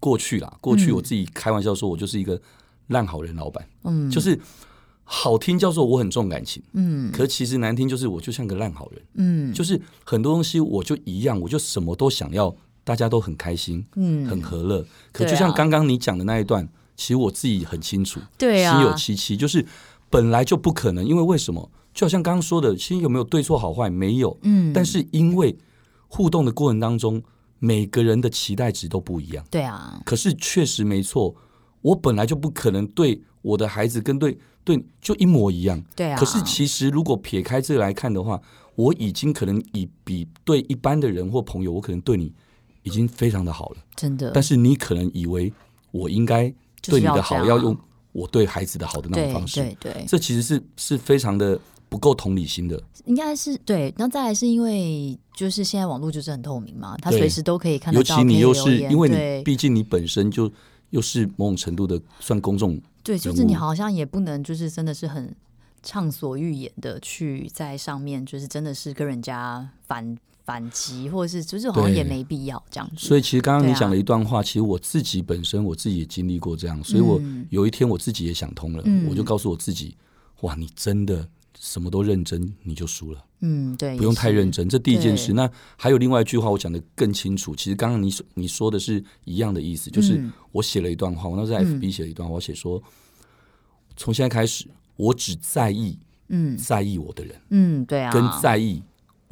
[0.00, 2.40] 过去啦，过去我自己开玩笑说，我就是一个
[2.88, 3.68] 烂好人老板。
[3.84, 4.38] 嗯，就是
[5.04, 6.62] 好听叫做我很重感情。
[6.72, 9.02] 嗯，可其实难听就是我就像个烂好人。
[9.14, 14.84] 嗯，就是很多东西我就一样，我就什么都想要，大家都很开心，嗯，很和乐。
[15.12, 18.20] 可就像刚刚你讲的那一段，其实我自己很清楚。
[18.38, 19.64] 对啊，心有戚戚，就是
[20.08, 21.70] 本来就不可能，因为为什么？
[21.94, 23.90] 就好像刚刚说的，其实有没有对错好坏？
[23.90, 24.38] 没有。
[24.42, 24.72] 嗯。
[24.72, 25.56] 但是因为
[26.08, 27.22] 互动的过程当中，
[27.58, 29.44] 每个人的期待值都不一样。
[29.50, 30.00] 对啊。
[30.04, 31.34] 可是确实没错，
[31.82, 35.82] 我本来就不可能对我的孩子跟对对就一模一样。
[35.94, 36.18] 对啊。
[36.18, 38.40] 可是其实如果撇开这个来看的话，
[38.74, 42.32] 我已经可能以比对一般的人或朋友，我可能对你
[42.84, 43.76] 已经非常的好了。
[43.94, 44.30] 真的。
[44.32, 45.52] 但是你可能以为
[45.90, 47.76] 我应该对你的好要，要用
[48.12, 49.60] 我对孩子的好的那种方式。
[49.60, 50.04] 对对，对。
[50.06, 51.60] 这其实是是非常的。
[51.92, 53.92] 不够同理心的，应该是对。
[53.98, 58.16] 然后再来是因为，就是现在网络就是很透明嘛，他随时都可以看得到。
[58.16, 60.50] 尤其你又是因为你，毕竟你本身就
[60.88, 62.80] 又是某种程度的算公众。
[63.02, 65.36] 对，就是你好像也不能就是真的是很
[65.82, 73.06] 畅所欲言的去在上面，就是真的是跟人家反反击，或者是就是好像也没必要这样子。
[73.06, 79.94] 所以其实刚刚你讲了一段话，啊、其实我自己本身我自己也经历过这样，所以我有一天我自己也想通了，嗯、我就告诉我自己，
[80.40, 81.28] 哇，你真的。
[81.62, 83.24] 什么都认真，你就输了。
[83.38, 85.32] 嗯，对，不用太认真，这第一件事。
[85.32, 87.54] 那还有另外一句话，我讲的更清楚。
[87.54, 90.20] 其实刚刚你说你说的是一样的意思，就是
[90.50, 92.82] 我写了一段话，我那时候在 FB 写了一段话，我写说，
[93.96, 95.96] 从现在开始，我只在意
[96.30, 98.82] 嗯在意我的人，嗯，对啊，跟在意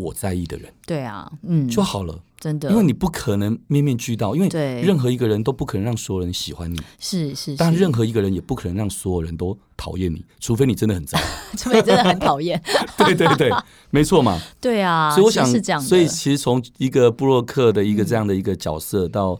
[0.00, 2.18] 我在意的人，对啊，嗯，就好了。
[2.40, 4.48] 真的，因为你不可能面面俱到，因为
[4.80, 11.18] 任何一个人都不可能让所有人喜欢你，是是，但任何一个人也不可能让所有人都讨厌你，除非你真的很糟，
[11.58, 12.58] 除非真的很讨厌。
[12.96, 13.50] 对对对，
[13.90, 14.40] 没错嘛。
[14.58, 19.38] 对啊，所以我想，是这样，所以其实从一个布洛克的一个这样的一个角色，到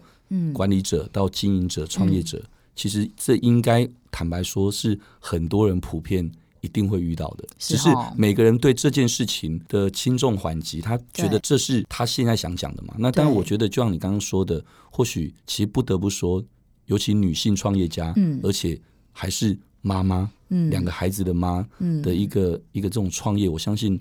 [0.52, 2.42] 管理者，到经营者、创业者，
[2.76, 6.30] 其实这应该坦白说，是很多人普遍。
[6.60, 12.94] 一定会遇到的，只是每个人对这件事情的轻重缓急，他觉得这是他现在想讲的嘛？
[12.98, 16.44] 那当然，我觉得就像你刚刚说的，或许其实不得不说，
[16.86, 18.78] 尤其女性创业家，嗯，而且
[19.12, 23.98] 还是妈妈，嗯，两个孩子的妈，嗯，的一个一个这种创业，我相信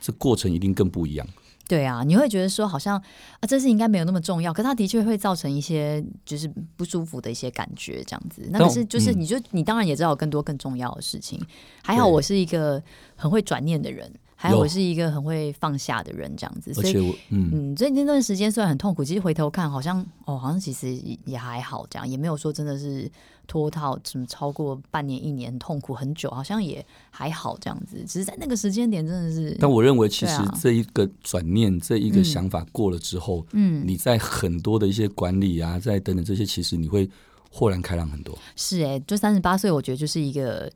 [0.00, 1.26] 这过程一定更不一样。
[1.68, 8.48] 对啊，你会觉得说好像啊，这事应该没有那么重要，可是它的确会造成一些就是不舒服的一些感觉，这样子。
[8.50, 11.38] 那可是就是你就、嗯、你当然也知道有更多更重要的事情。
[11.82, 12.82] 还好我是一个
[13.14, 16.72] 很会转念的人，还好我是一个很会放下的人，这样子。
[16.72, 23.10] 所以嗯嗯，所以那段时间虽然很痛苦，其实回头看好像哦，好像其实也还好，这样也没有说真的是。
[23.48, 29.56] 脱套什么超过半年一年痛苦很久，好像也还好这样子，只是在那个时间点真的是。
[29.58, 37.08] 但我认为，其实这一个转念，啊、这一个想法过了之后，嗯，你在很多的一些管理啊，在等等这些，其实你会
[37.50, 38.38] 豁然开朗很多。
[38.54, 40.70] 是哎、欸，就三十八岁，我觉得就是一个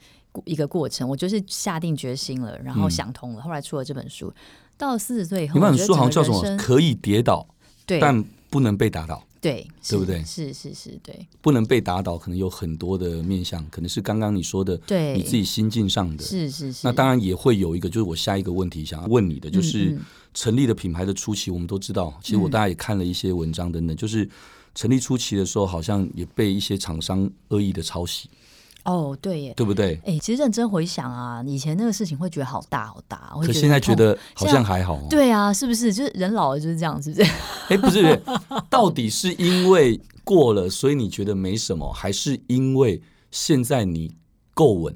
[0.44, 4.32] 一个过程，我就是下定决心了，然后想通了，嗯、后来出了这本书。
[4.76, 6.56] 到了四十岁以后，你那本书好像叫什么？
[6.56, 7.46] 可以跌倒，
[7.86, 9.22] 对，但不能被打倒。
[9.40, 10.22] 对，对不对？
[10.24, 16.86] 是是是，对，不能被打倒，可能有很多的面向，可能是刚刚你说的，对，你自己心境上的，是是是。
[16.86, 19.98] 那当然也会有一个，就是我下一个问题想要问你的，就是
[20.32, 24.28] 成立的品牌的初期，我们都知道，其实我大家也看了一些文章等等，就是
[24.76, 28.30] 成立初期的时候，好像也被一些厂商恶意的抄袭。
[28.84, 30.00] 哦，对耶，对不对？
[30.04, 34.98] 哎，其实认真回想啊，以前那个事情会觉得好大好大，可现在觉得好像还好。
[35.08, 35.92] 对啊，是不是？
[35.92, 37.30] 就是人老了就是这样，是 不是？
[37.68, 38.22] 哎，不是，
[38.68, 44.14] 到底是因为过了，所以你觉得没什么，还是因为现在你
[44.54, 44.94] 够稳？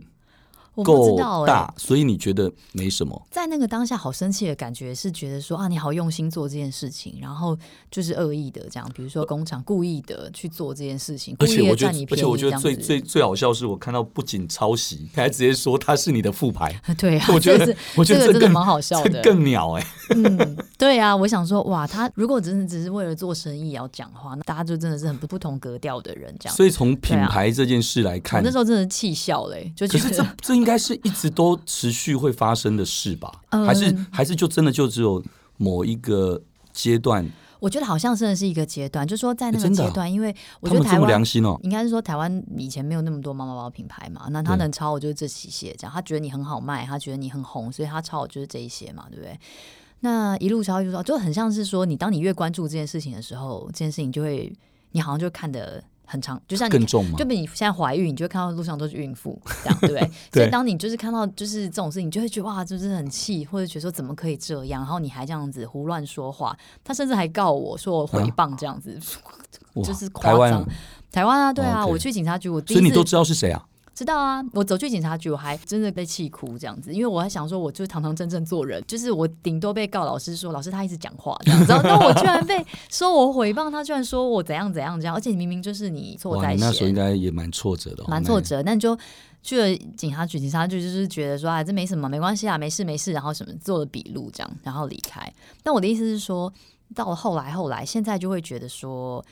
[0.82, 3.26] 够大，所以你觉得没什么？
[3.30, 7.56] 在那个当下，好生气的感觉是觉得说啊，你好用心做这件事情，然后
[7.90, 16.74] 就是恶意的这样，比如说工厂故意的去做这件事情，而且我觉得，而且我觉得最最最好笑是我看到不仅抄袭，还直接说他是你的副牌。
[16.98, 19.86] 对啊，我觉得我觉得这个真的蛮好笑的，更鸟哎。
[20.14, 26.56] 嗯，对啊，我想说哇，他如果真的只是为了做生意要讲话，那大家就真的是很不不同格调的人这样。
[26.56, 33.40] 所以从品牌这件事来看，那时候真的气笑嘞，就觉得这这应该是一直都持续会发生的事吧？
[33.50, 35.22] 嗯、还是还是就真的就只有
[35.56, 37.24] 某一个阶段？
[37.58, 49.38] 我觉得好像真的是一个阶段，就是说在那个阶段，因为我觉得台湾良心哦，应该是说台湾以前没有那么多妈妈包品牌嘛，那他能抄我就是这几些，这样他觉得你很好卖，他觉得你很红，所以他抄我就是这一些嘛，对不对？
[50.00, 54.52] 那一路抄一路抄，就很像是说，你当你越关注这件事情的时候，这件事情就会
[54.92, 55.82] 你好像就看得。
[56.06, 60.00] 很长，就像你，更重嘛，就比你现在怀孕，你就会看到路上都是孕妇， 这样对不对？
[60.30, 68.96] 对，所以当你就是看到就是这种事情，你就会觉得哇，就是很气，或者觉得说怎么可以这样，然后你还这样子胡乱说话，他甚至还告我说我诽谤这样子，
[69.74, 70.64] 啊、 就是夸张。
[71.12, 73.64] 台湾啊，对啊，我去警察局，我第一次所以你都知道是谁啊？
[73.96, 88.62] 知道啊，我走去警察局，我还真的被气哭这样子，因为我还想说，我就是堂堂正正做人，就是我顶多被告老师说，老师他一直讲话这样子，然后我居然被说我诽谤他，居然说我怎样怎样这样，而且明明就是你错在先，那时候应该也蛮挫折的，蛮挫折。
[88.64, 88.94] 那你就
[89.42, 95.32] 去了警察局，警察局就是觉得说啊，这没什么，没关系啊，没事没事，然后什么做了笔录这样，然后离开。
[95.62, 96.52] 但我的意思是说，
[96.94, 99.24] 到了后来后来，现在就会觉得说。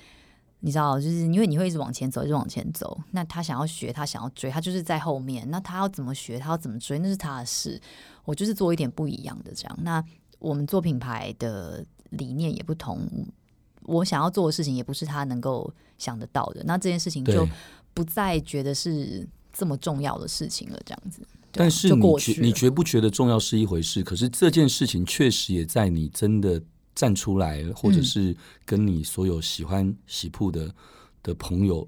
[0.65, 2.99] 你知道，就是因为你会一直往前走，一直往前走。
[3.11, 5.47] 那他想要学，他想要追，他就是在后面。
[5.51, 7.79] 那他要怎么学，他要怎么追，那是他的事。
[8.25, 9.79] 我就是做一点不一样的这样。
[9.83, 10.03] 那
[10.39, 13.07] 我们做品牌的理念也不同，
[13.83, 16.65] 我想要做的事情也不是他能够想得到的。
[16.65, 17.47] 那这件事情就
[17.93, 21.21] 不再觉得是这么重要的事情了，这样子。
[21.53, 26.63] 但是你觉你觉不觉得重要是一回事，可是这件事情确实也在你真的。
[26.95, 30.75] 站出来，或者是跟你所有喜欢喜铺的
[31.23, 31.87] 的朋友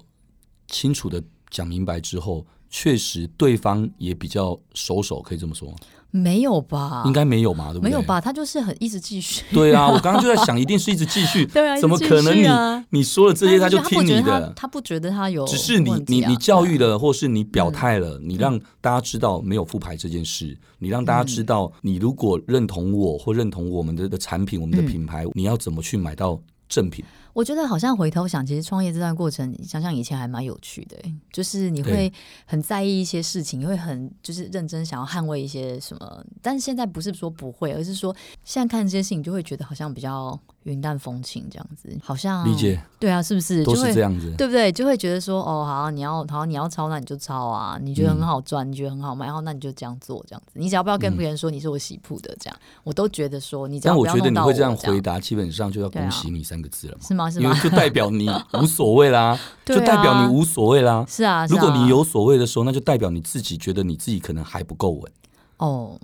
[0.67, 5.73] 清楚的讲明白之后，确实对方也比较熟手，可以这么说。
[6.09, 7.03] 没有吧？
[7.05, 7.89] 应该没有嘛，对不对？
[7.89, 8.19] 没有吧？
[8.19, 9.43] 他就是很一直继续。
[9.51, 11.45] 对啊，我刚刚就在想，一定是一直继续。
[11.53, 12.41] 对啊，怎么可能你？
[12.41, 14.51] 你你说了这些，他就听你的？
[14.55, 27.03] 他不觉得他有，只是你你你教育了，或是你表态了，你让大家知道没有复牌这件事，你让大家知道，你如果认同我或认同我们的的产品、我们的品牌，你要怎么去买到正品。
[27.37, 30.97] 我觉得好像回头想，其实创业这段过程，想想以前还蛮有趣的。
[31.31, 32.11] 就是你会
[32.47, 36.25] 很在意一些事情，你会很就是认真想要捍卫一些什么。
[36.41, 38.11] 但是现在不是说不会，而是说
[38.43, 42.81] 现在看这些事情，就会觉得好像比较云淡风轻这样子，好像理解。
[42.97, 44.33] 对啊，是不是都是这样子？
[44.35, 44.71] 对不对？
[44.71, 47.77] 就会觉得说，哦，好，你要好，你要抄，那你就抄啊。
[47.79, 50.53] 你觉得很好赚，你觉得很好卖，然后那你就这样做，这样子。
[50.53, 53.79] 你只要不要跟别人说你是我喜铺的，这样我都觉得说你。
[53.79, 57.07] 但我觉得你会这样回答，基本上就要恭喜你三个字了嘛？
[57.07, 57.26] 是吗？
[57.29, 57.49] 是吗？
[57.49, 61.05] 因为就代表你无所谓啦， 就代表你无所谓啦。
[61.07, 65.11] 是啊，如果你有所谓的时候，那就代表你自己觉得你自己可能还不够稳。
[65.57, 65.99] 哦，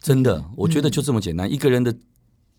[0.00, 1.50] 真的，我觉得就这么简单。
[1.50, 1.94] 一个人的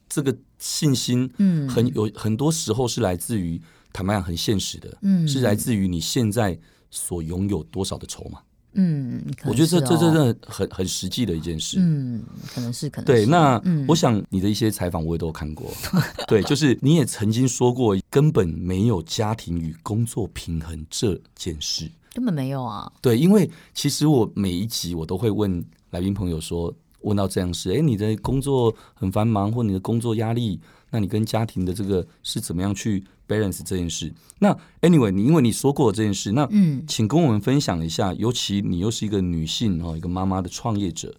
[0.09, 3.61] 这个信心，嗯，很有很多时候是来自于。
[3.93, 6.59] 坦白讲，很现实的，嗯，是来自于你现在
[6.91, 8.39] 所拥有多少的筹码，
[8.79, 13.25] 嗯，我觉得这这这真的很很实际的一件事，嗯，可能是可能对。
[13.25, 15.71] 那我想你的一些采访我也都有看过，
[16.27, 22.91] 对，就是你也曾经说过，根本没有家庭与工作平衡这件事，根本没有啊。
[23.01, 30.59] 对，因为其实我每一集我都会问来宾朋友说，问到这样事，哎，你的工作很繁忙，或你的工作压力，
[30.89, 41.13] 那你跟家庭的这个是怎么样去？balance 这件事，那 anyway，你因为你说过这件事，那嗯，请跟我们分享一下，尤其你又是一个女性哦，一个妈妈的创业者，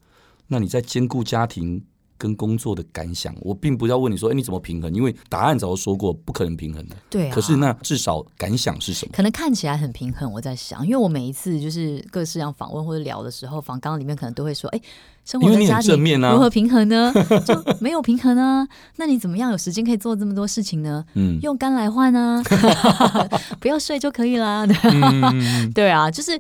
[0.46, 1.84] 那你在兼顾家庭
[2.16, 4.90] 跟工作的感想，我并不要问你说，哎，你怎么平衡？
[4.94, 6.96] 因为答案早就说过，不可能平衡的。
[7.10, 7.34] 对啊。
[7.34, 9.12] 可是那至少感想是什么？
[9.14, 14.80] 可能看起来很平衡，我在想，因为我每一次就是各式样访问或者聊的时候，访纲里面可能都会说，哎。
[15.28, 17.12] 生活跟家庭如何平衡呢？
[17.14, 18.66] 啊、 就没有平衡啊？
[18.96, 21.04] 那你怎么样有时间可以做这么多事情呢？
[21.12, 22.42] 嗯，用肝来换啊，
[23.60, 24.66] 不要睡就可以啦。
[24.84, 26.38] 嗯、对啊，就是。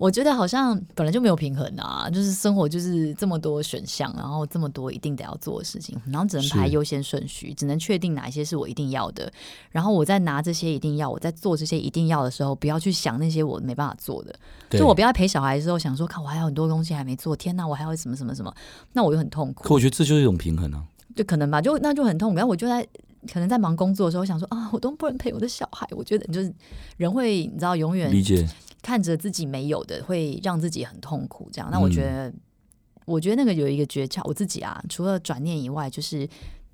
[0.00, 9.30] 我觉得好像本来就没有平衡啊，就是生活就是这么多选项，然后这么多一定得要做的事情，然后只能排优先顺序，只能确定哪一些是我一定要的。
[9.70, 14.34] 然后我在拿这些一定要，我在做这些一定要的时候，不要去想那些我没办法做的。
[14.70, 18.54] 就我不要陪小孩的时候想说，看我还有很多东西还没做，天哪，我还要什么什么什么，
[18.92, 19.64] 那我就很痛苦。
[19.64, 22.36] 可我觉得这就是一种平衡啊，对可能吧，就那就很痛苦。
[22.36, 22.86] 然后我就在
[23.32, 25.86] 可能在忙工作的时候想说啊，我都不能陪我的小孩。
[25.90, 26.52] 我觉得就是
[26.96, 28.48] 人会，你知道，永远理解。
[28.82, 31.50] 看着自己没有的，会让自己很痛苦。
[31.52, 32.40] 这样，那我觉得，嗯、
[33.04, 34.22] 我觉得那个有一个诀窍。
[34.24, 36.26] 我自己啊，除了转念以外，就是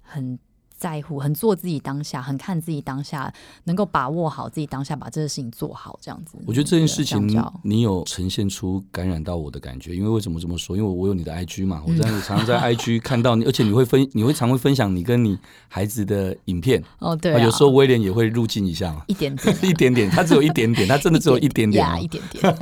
[0.03, 0.39] 很
[0.77, 3.33] 在乎，很做自己当下，很看自己当下，
[3.65, 5.99] 能够把握好自己当下，把这个事情做好。
[6.03, 7.27] 这样子，我觉得这件事情
[7.63, 9.97] 你有呈现出感染到我的感觉。
[9.97, 10.77] 因为为什么这么说？
[10.77, 16.83] 因为我有你的 IG 嘛，我在常常在 IG 看到你，而且你会分，你会常会分享你跟你孩子的影片。
[16.99, 22.55] 哦，对、啊，有时候威廉也会入镜一下嘛，一点点， 一点点，他只有一点点，他真的只有一点点， 一点点。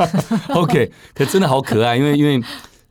[0.51, 2.41] OK，可真的好可爱，因为因为。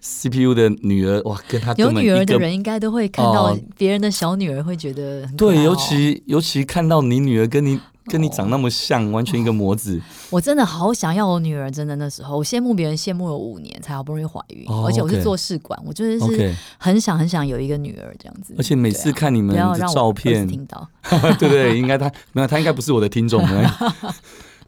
[0.03, 10.01] CPU 的女儿哇，跟她有女儿的人应该都会看到别人的小女儿，会觉得很、哦、对，尤其尤其看到你女儿跟你跟你长那么像，哦、完全一个模子。
[10.29, 18.53] 我真的好想要我女儿，真的那时候我羡慕别人，羡慕了五年才好不容易怀孕，哦、而且我是做试管，我就是是很想很想有一个女儿这样子。
[18.57, 20.85] 而且每次看你们的照片，听到。
[21.39, 23.41] 对对，应该他没有，他应该不是我的听众。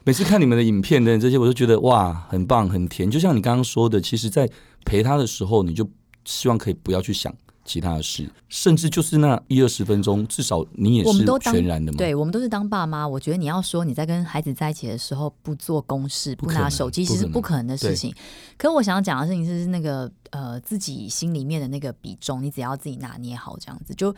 [0.06, 3.10] 每次看你们的影片的这些，我都觉得哇，很棒，很甜。
[3.10, 4.48] 就像你刚刚说的，其实，在
[4.84, 5.84] 陪他的时候，你就
[6.24, 11.98] 希望可以不要去想其他的事，甚至就是那一二十分钟，至少你也是全然的嘛。
[11.98, 13.06] 对，我们都是当爸妈。
[13.08, 18.14] 我觉得你要说你在跟孩子在一起的时候不做公事、不拿手机，其实是不可能的事情。
[18.56, 23.92] 可我想要讲的事情是那个呃，自己心里面的那个比重，你只要自己拿捏好，这样子。
[23.92, 24.14] 就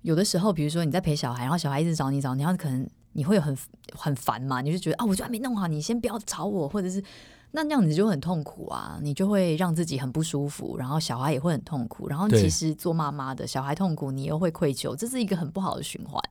[0.00, 2.88] 有的时候，比如说你在陪小孩，然后小孩一直找你找你，然后可能。
[3.12, 3.56] 你会有很
[3.92, 4.60] 很烦嘛？
[4.60, 7.02] 你就觉得啊，我就还没弄好，你先不要吵我，或者是
[7.50, 16.22] 那那样子就很痛苦啊，你就会让自己很不舒服，然后小孩也会很痛苦，然后其实做妈妈的小孩痛苦，你又会愧疚，这是一个很不好的循环。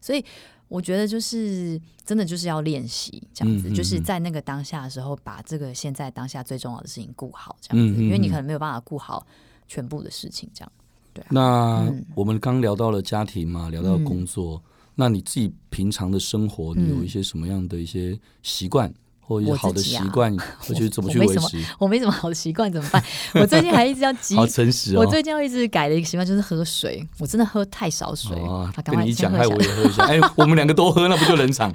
[0.00, 0.24] 所以
[0.68, 9.24] 我觉得就是真的就是要练习这样子，嗯嗯嗯，就是在那个当下的时候，把这个现在当下最重要的事情顾好这样子，因为你可能没有办法顾好
[9.68, 10.72] 全部的事情这样。
[11.14, 14.60] 对啊，那我们刚聊到了家庭嘛，聊到工作。
[14.96, 18.90] 嗯那你自己平常的生活，你有一些什么样的一些习惯？
[19.26, 21.58] 或者好的习惯， 或者怎么去维持？
[21.78, 23.02] 我没什么好的习惯，怎么办？
[23.34, 25.00] 我最近还一直要 积，好诚实哦。
[25.00, 28.36] 我最近要一直改的一个习惯就是喝水，我真的喝太少水。
[28.38, 30.04] 啊，跟你讲，害我也喝一下。
[30.04, 31.72] 哎，我们两个都喝，那不就冷场？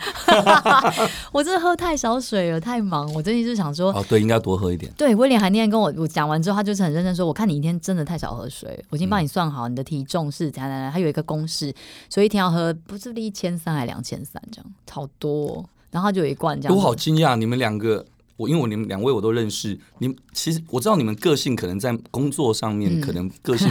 [1.34, 3.12] 我真的喝太少水了，太忙。
[3.14, 4.92] 我最近就想说，哦，对，应该多喝一点。
[4.98, 8.82] 对，威廉还那天跟我我讲完之后，他就是很认真说，我看你一天真的太少喝水。
[8.90, 11.74] 我已经帮你算好，你的体重是怎样怎样，他有一个公式，
[12.10, 15.66] 所以一天要喝不是一千三还两千三这样，好多。
[15.92, 16.76] 然后他就有一罐这样。
[16.76, 18.06] 我好惊讶，你们两个。
[18.38, 23.70] 我因为我你们两位我都认识，你们其实我知道你们个性可能在工作上面可能个性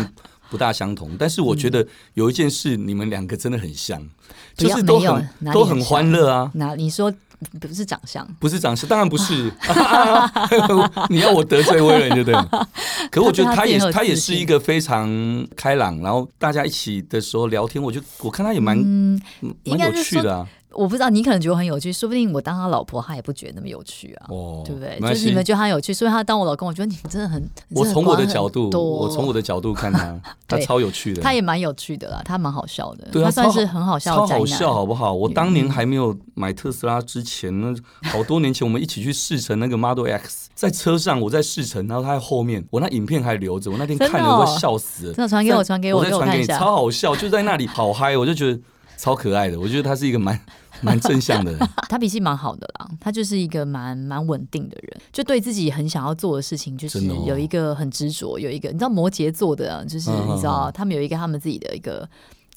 [0.49, 4.09] 不大相同，嗯、 但是我觉得有一件事你们两个真的很像，嗯、
[4.57, 6.49] 就是都很，很都很欢乐啊。
[6.55, 7.13] 那你说
[7.61, 8.25] 不是长相？
[8.39, 9.53] 不是长相，当然不是。
[11.11, 12.69] 你要我得罪威廉就对了。
[13.11, 15.11] 可我觉得他也他也是一个非常
[15.57, 19.21] 开朗，然后大家一起的时候聊天，我就我看他也蛮、嗯、
[19.65, 20.47] 蛮有趣的啊。
[20.73, 24.99] 我不知道，你可能觉得很有趣，说不定我当他老婆，他也不觉得那么有趣啊，哦、对不对？
[25.01, 27.43] 就是你们觉得他有趣，所以他当我老公，我觉得你们真的很……
[27.71, 35.13] 我从我的角度，我从我的角度看他， 他超有趣的，他也蛮有趣的啦，他蛮好笑的，对啊、他算是很好笑的，超好笑，好不好？
[35.13, 48.61] 我当年还没有买特斯拉之前呢，好多年前我们一起去试乘那个 Model X，在车上我在试乘，然后他在后面，我那影片还留着，我那天看了我笑死了，真的传给我，传给我，我再传给你，超好笑，就在那里好嗨，我就觉得
[48.97, 50.39] 超可爱的，我觉得他是一个蛮。
[50.83, 51.57] 蛮正向的，
[51.89, 62.09] 他脾气蛮好的啦，他就是一个蛮蛮稳定的人，就对自己很想要做的事情，就是有一个很执着，有一个你知道摩羯座的啊，就是你知道他们有一个他们自己的一个。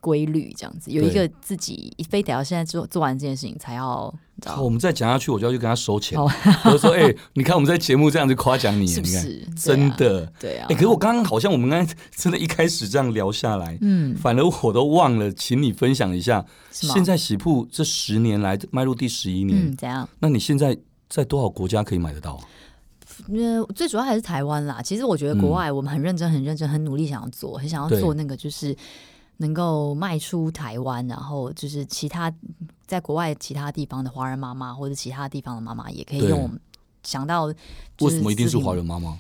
[0.04, 4.14] 规律这样子，有一个自己非得要现在做做完这件事情才要。
[4.46, 6.20] 好，我们再讲下去，我就要去跟他收钱。
[6.20, 6.30] 我
[6.72, 9.28] 就说，哎，你看我们在节目这样子夸奖你， 是不是？
[9.30, 10.68] 你看真的，对啊。
[10.70, 20.10] 哎，可是我刚刚好像我们刚才 真的一开始这样聊下来，嗯，反而我都忘了，请你分享一下，现在喜铺这十年来迈入第十一年，嗯，怎样？
[20.20, 22.38] 那你现在在多少国家可以买得到？
[23.30, 24.82] 呃，最主要还是台湾啦。
[24.82, 28.76] 其实我觉得国外我们很认真、很认真、很努力，想要做，很想要做那个就是。
[29.38, 32.34] 能够卖出台湾，然后就是其他
[32.86, 36.50] 在国外其他地方的华人妈妈，或者其他地方的妈妈也可以用。
[37.04, 39.20] 想到为什么一定是华人妈妈？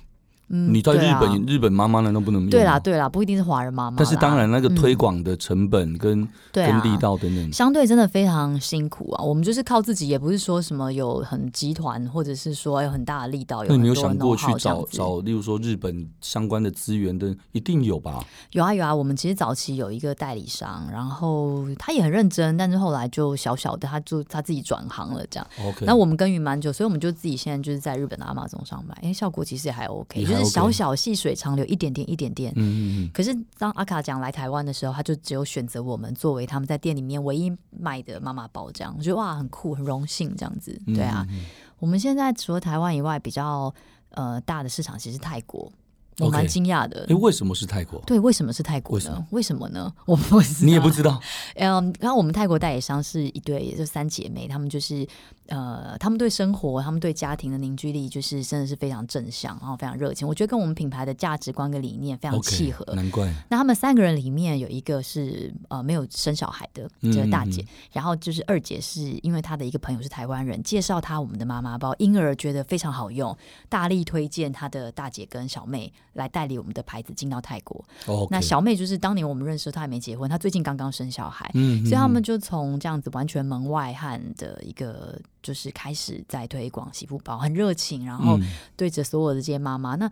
[0.50, 2.50] 嗯，你在日本，啊、日本妈妈难道不能用？
[2.50, 3.98] 对啦，对啦，不一定是华人妈妈。
[3.98, 9.24] 但是当然，那个推广的成本跟、嗯、跟力道等等，相对真的非常辛苦啊。
[9.24, 13.64] 我们就是靠自己，也不是说什么有很集团，或者是说有很大的力道。
[13.64, 18.24] 那你有想过去找找，例如说日本相关的资源的，一定有吧？
[18.52, 25.48] 有啊有啊，我们其实早期有一个代理商，然后他也很认真，但是后来就小小的，他就他自己转行了这样。
[25.66, 32.52] OK，那我们耕耘蛮久，所以我们就自己现在就是在日本的 Amazon 上买，哎，效果其实也还 OK，就是小小细水长流，一点点一点点。
[32.56, 33.10] 嗯嗯。
[33.14, 40.80] 可是当阿卡讲来台湾的时候，他就只有选择我们作为他们在店里面唯一卖的妈妈包，这样我觉得哇，很酷，很荣幸这样子。
[40.88, 41.46] 对啊，嗯嗯嗯，
[41.80, 43.74] 我们现在除了台湾以外，比较
[44.12, 45.72] 呃大的市场其实泰国。
[46.20, 48.00] 我蛮惊讶的，哎，为什么是泰国？
[48.06, 49.04] 对，为什么是泰国呢？
[49.04, 49.92] 为什么，为什么呢？
[50.06, 51.20] 我不知道，你也不知道。
[51.58, 55.08] 嗯，然后我们泰国代理商是一对，也就三姐妹，她们就是
[55.48, 60.28] 呃，他们对生活，他们对家庭的凝聚力，就是真的是非常正向，然后非常热情。
[60.28, 62.86] 我觉得跟我们品牌的价值观跟理念非常契合。
[62.86, 63.34] Okay, 难怪。
[63.50, 73.36] 那他们三个人里面有一个是呃没有生小孩的，这个大姐，嗯嗯嗯，然后就是二姐是因为她的一个朋友是台湾人，介绍她我们的妈妈包，因而觉得非常好用，
[73.68, 77.84] 大力推荐她的大姐跟小妹来代理我们的牌子进到泰国。
[78.06, 78.28] Oh, okay.
[78.32, 81.52] 那小妹就是当年我们认识，她还没结婚，她最近刚刚生小孩，
[81.84, 88.40] 所以他们就从这样子完全门外汉的一个，就是开始在推广媳妇包，很热情，然后
[88.76, 89.94] 对着所有的这些妈妈。
[89.96, 90.10] 那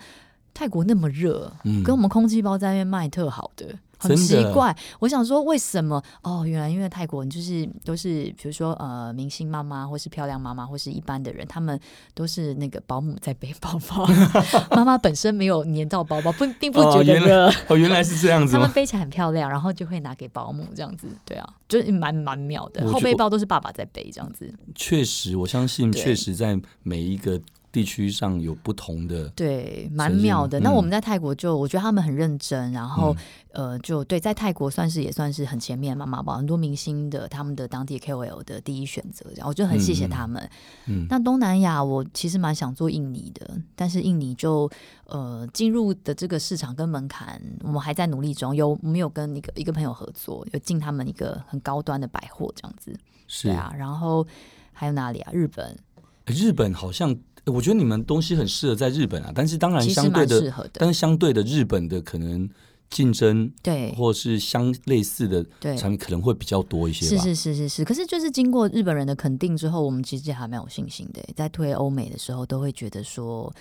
[0.54, 3.68] 泰国那么热，嗯，跟我们空气包在那边卖特好的。
[4.04, 6.02] 很奇怪，我想说为什么？
[6.24, 11.80] 哦，原来因为泰国人就是都是，比如说呃，明星妈妈或是漂亮妈妈或是一般的人，他们
[12.16, 14.08] 都是那个保姆在背包包，
[14.76, 17.47] 妈妈本身没有粘到包包，不并不觉得热。
[17.47, 18.54] 哦，哦，原来是这样子。
[18.54, 21.06] 他们背起来很漂亮，然后就会拿给保姆这样子。
[21.24, 22.84] 对啊，就是蛮蛮妙的。
[22.91, 24.52] 后背包都是爸爸在背这样子。
[24.74, 27.39] 确实，我相信确实在每一个。
[27.72, 30.59] 地区上有不同的，对，蛮妙的。
[30.59, 33.15] 嗯、那我们在泰国就，我觉得他们很认真，然后、
[33.53, 40.49] 嗯、呃，就对，在泰国算是也算是很前面妈妈宝，很多明星的他们的当地 KOL 的第一选择，这样我就很谢谢他们。
[40.88, 44.69] 嗯，那东南亚我其实蛮想做印尼的，但是印尼就
[45.05, 48.53] 呃进入的这个市场跟门槛，我们还在努力中。
[48.53, 52.93] 有没有跟一个一个朋友合作，有进他们一个很高端的百货这样子？
[53.28, 54.28] 是啊，然后
[54.74, 55.32] 还有哪里啊？
[55.32, 55.78] 日本，
[56.26, 57.15] 日本好像。
[57.45, 62.49] 我觉得你们东西很适合在日本啊，但是当然相对的，的但是相对的日本的可能
[62.89, 65.45] 竞争对，或是相类似的
[65.77, 67.05] 产品可能会比较多一些。
[67.05, 73.53] 是是是是是，可是就是经过日本人的肯定之后，我们其实还蛮有信心的，在推欧美的时候都会觉得说。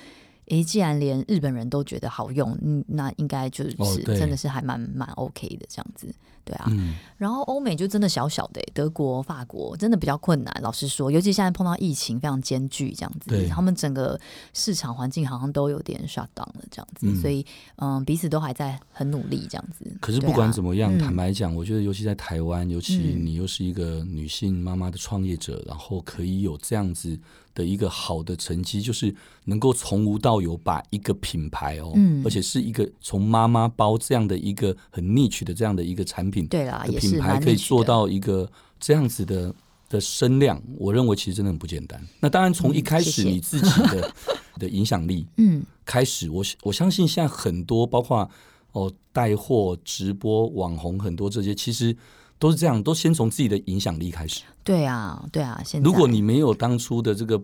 [0.51, 3.74] 诶，既然连日本人都觉得好用，嗯，那应该就是
[4.05, 6.12] 真的是还蛮蛮 OK 的这样子，
[6.44, 6.66] 对啊。
[6.70, 10.53] 嗯、然后欧美就真的小小的，德国、法国真的比较困难。
[10.61, 14.20] 老实说，尤其现在碰到疫情非常艰巨这样子，他们整个
[14.53, 17.46] 市场环境好像都有点 shut down 了这样子，嗯、所以
[17.76, 19.84] 嗯，彼此都还在很努力这样子。
[20.01, 27.18] 可是不管怎么样，啊、坦白讲，我觉得尤其在台湾，尤其你又是一个女性妈妈的创业者，嗯、然后可以有这样子。
[27.61, 39.54] 的一个好的成绩，就是能够从无到有把一个品牌哦，嗯、而且是一个从妈妈包这样的一个很 niche 的这样的一个产品，对啦，的品牌可以做到一个这样子的
[39.90, 42.02] 的声量，我认为其实真的很不简单。
[42.20, 44.14] 那当然，从一开始你自己的、
[44.58, 48.28] 的影响力，嗯，开始，我我相信现在很多包括
[48.72, 51.94] 哦带货、直播、网红很多这些，其实。
[52.41, 54.43] 都是这样，都先从自己的影响力开始。
[54.64, 55.62] 对啊，对啊。
[55.64, 57.38] 现在如果你没有当初的这个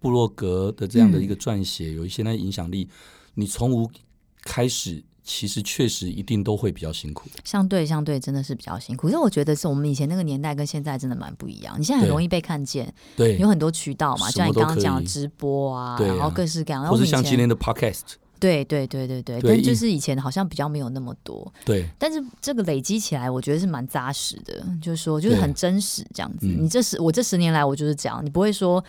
[0.00, 2.88] 布洛格的这样的一个撰写，嗯、有一些那影响力，
[3.34, 3.88] 你从无
[4.42, 7.28] 开始，其实确实一定都会比较辛苦。
[7.44, 11.78] 相对相对真的是比较辛苦，因为我觉得是我们以前那个年代跟现在真的蛮不一样。
[11.80, 18.14] 你现在很容易被看见，对，有很多渠道嘛，像你刚刚讲的直播啊，啊，然后各式各样，或是像今天的 Podcast。
[18.38, 21.52] 对对对对对，但就是以前好像比较没有那么多。
[21.64, 26.46] 对，但是这个累积起来，我觉得是蛮扎实的，就是说，就是很真实这样子。
[26.46, 28.82] 嗯、你这十我这十年来，我就是这样，你不会说。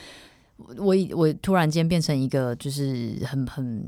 [0.78, 3.84] 我我突然间变成一个就是很很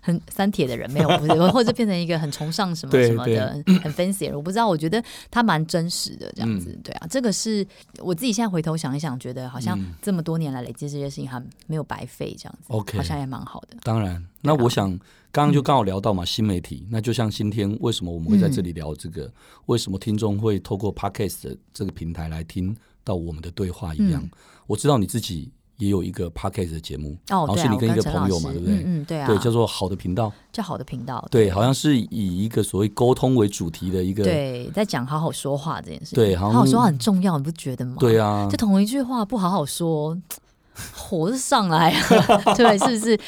[0.00, 4.66] 很三铁的人，没有，不是，或者变成一个很崇尚什么什么的很 fancy 的人，我不知道。
[4.66, 7.66] 我觉得他蛮真实的这样子，嗯、对啊，这个是
[7.98, 13.76] 我自己现在回头想一想，觉得好像这么多年来累积这些事情还没有白费，这样子，OK，好像也蛮好的。
[13.82, 14.90] 当然，那我想
[15.30, 19.32] 刚刚就刚好聊到嘛，新媒体，那就像今天为什么我们会在这里聊这个，嗯、
[19.66, 24.30] 为什么听众会透过 Podcast 的这个平台来听到我们的对话一样，嗯、
[24.66, 25.52] 我知道你自己。
[25.78, 28.74] 也有一个 podcast 的节目，哦，好像是你跟一个朋友嘛，对不对？
[28.74, 37.96] 嗯嗯，对啊，对，叫做好的频道，叫好的频道，对，好像是以一个所谓沟通为主题的一个，对，在讲好好说话这件事，对，好好说话很重要，你不觉得吗？
[37.98, 40.16] 对啊，就同一句话不好好说，
[40.94, 43.18] 火就上来了， 对，是不是？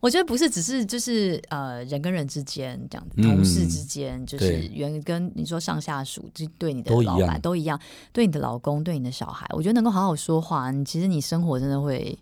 [0.00, 7.78] 我觉得不是，只是就是呃，人跟人之间这样子，同事之间，就是原跟你说上下属，就对你的老板都一样，
[8.10, 12.18] 对你的老公，对你的小孩，我觉得能够好好说话，你其实你生活真的会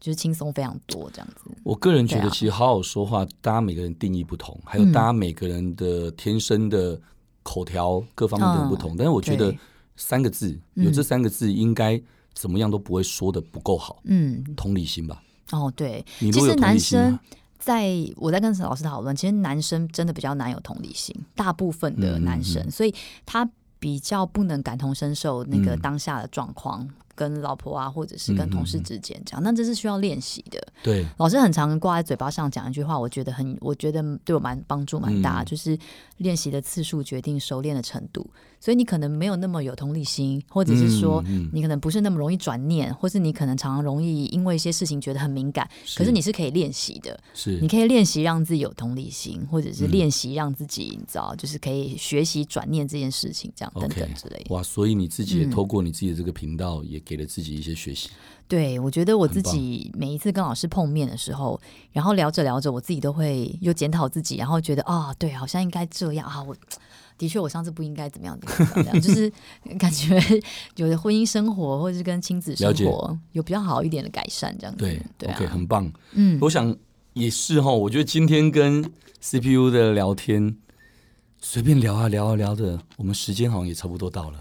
[0.00, 1.50] 就是轻松非常多这样子。
[1.64, 6.98] 我个人觉得，其实好好说话，大家每个人定义不同，还有大家每个人的天生的
[7.42, 9.54] 口条各方面都不同，但是我觉得
[9.96, 12.00] 三个字，有这三个字，应该
[12.32, 14.00] 怎么样都不会说的不够好。
[14.04, 15.22] 嗯，同理心吧。
[15.50, 17.18] 哦，对，其实男生
[17.58, 22.64] 在我在跟老师讨论，其实男生真的比较难有同理心，大部分的男生，嗯。
[22.64, 22.94] 嗯嗯，所以
[23.24, 26.88] 他比较不能感同身受那个当下的状况。
[27.18, 30.64] 嗯跟老婆啊，或者是跟同事之间讲，那、嗯、这是需要练习的。
[30.84, 35.76] 对，老师很常挂在嘴巴上讲一句话，我觉得很，我觉得对我蛮帮助蛮大，嗯、就是
[36.18, 38.24] 练习的次数决定熟练的程度。
[38.60, 45.68] 所以你可能没有那么有同理心，或者是说你可能不是那么容易转念，或是你可能常常容易因为一些事情觉得很敏感。
[45.84, 45.96] 是。
[45.96, 47.60] 可是你是可以练习的，是。
[47.60, 54.52] 你可以练习让自己有同理心，或者是练习让自己你知道，就是可以学习转念这件事情，这样等等之类的。
[54.52, 58.10] 哇，所以你自己也透过你自己的这个频道，也给了自己一些学习。
[58.10, 58.14] 嗯、
[58.46, 61.58] 对，我觉得我自己每一次跟老师碰面的时候，
[61.90, 66.54] 然后聊着聊着，我自己都会又检讨自己，然后觉得啊、哦，对，好像应该这样啊，我。
[67.16, 69.28] 的确，我上次不应该怎么样，怎么样， 就是
[69.76, 70.16] 感觉
[70.76, 74.84] 有的婚姻生活或者是跟亲子生活有比较好一点的改善，这样子。
[74.84, 75.90] 对，对，OK，很棒。
[76.12, 76.76] 嗯，我想
[77.14, 77.72] 也是哈。
[77.72, 78.84] 我觉得今天跟
[79.20, 80.56] CPU 的聊天，
[81.40, 84.38] 随便聊啊聊啊聊的，我们时间好像也差不多到了，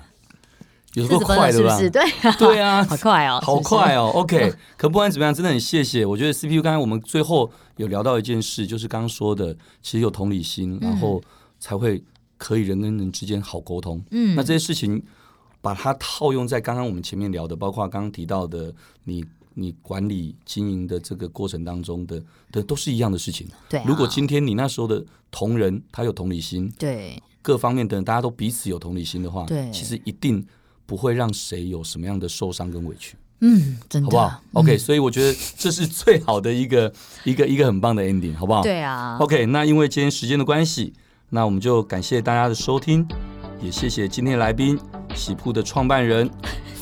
[1.02, 1.78] 有时候快的吧？
[1.90, 4.12] 对啊，对啊， 好快哦，好快哦。
[4.16, 6.06] OK，可不管怎么样，真的很谢谢。
[6.06, 11.22] 我觉得 CPU 刚才我们最后有聊到一件事，就是刚刚说的，其实有同理心，然后
[11.60, 12.04] 才会。
[12.40, 15.02] 可以人跟人之间好沟通，嗯，那这些事情
[15.60, 18.72] 把它套用在刚刚我们前面聊的，包括刚刚提到的
[19.06, 19.26] 你
[19.56, 23.48] 你管理经营的这个过程当中的的都是一样的事情。
[23.68, 30.46] 对啊，如果今天你那时候的同仁他有同理心，对，各方面的人大家都彼此有同理心的话，对，其实一定
[30.88, 33.16] 不会让谁有什么样的受伤跟委屈。
[33.42, 36.92] 嗯，真的，好不好？OK，所以我觉得这是最好的一个
[37.24, 38.64] 一个一个很棒的 ending，好不好？
[38.64, 39.18] 对啊。
[39.20, 40.94] OK，那因为今天时间的关系。
[41.30, 43.06] 那我们就感谢大家的收听，
[43.62, 44.80] 也谢谢今天来宾
[45.14, 46.28] 喜铺的创办人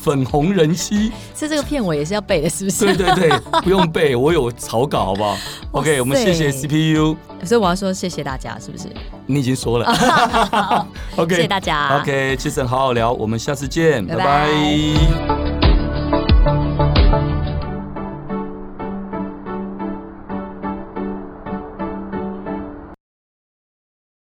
[0.06, 1.10] 粉红人妻。
[1.34, 2.94] 是这个片尾也是要背的，是不是？
[2.94, 5.36] 对对对， 不用背，我有草稿，好不好
[5.72, 7.16] ？OK，我们谢谢 CPU。
[7.42, 8.84] 所以我要说谢谢大家，是不是？
[9.26, 9.86] 你已经说了。
[11.16, 11.98] OK，谢谢大家。
[12.00, 15.55] OK，Jason 好好聊，我们下次见，拜拜。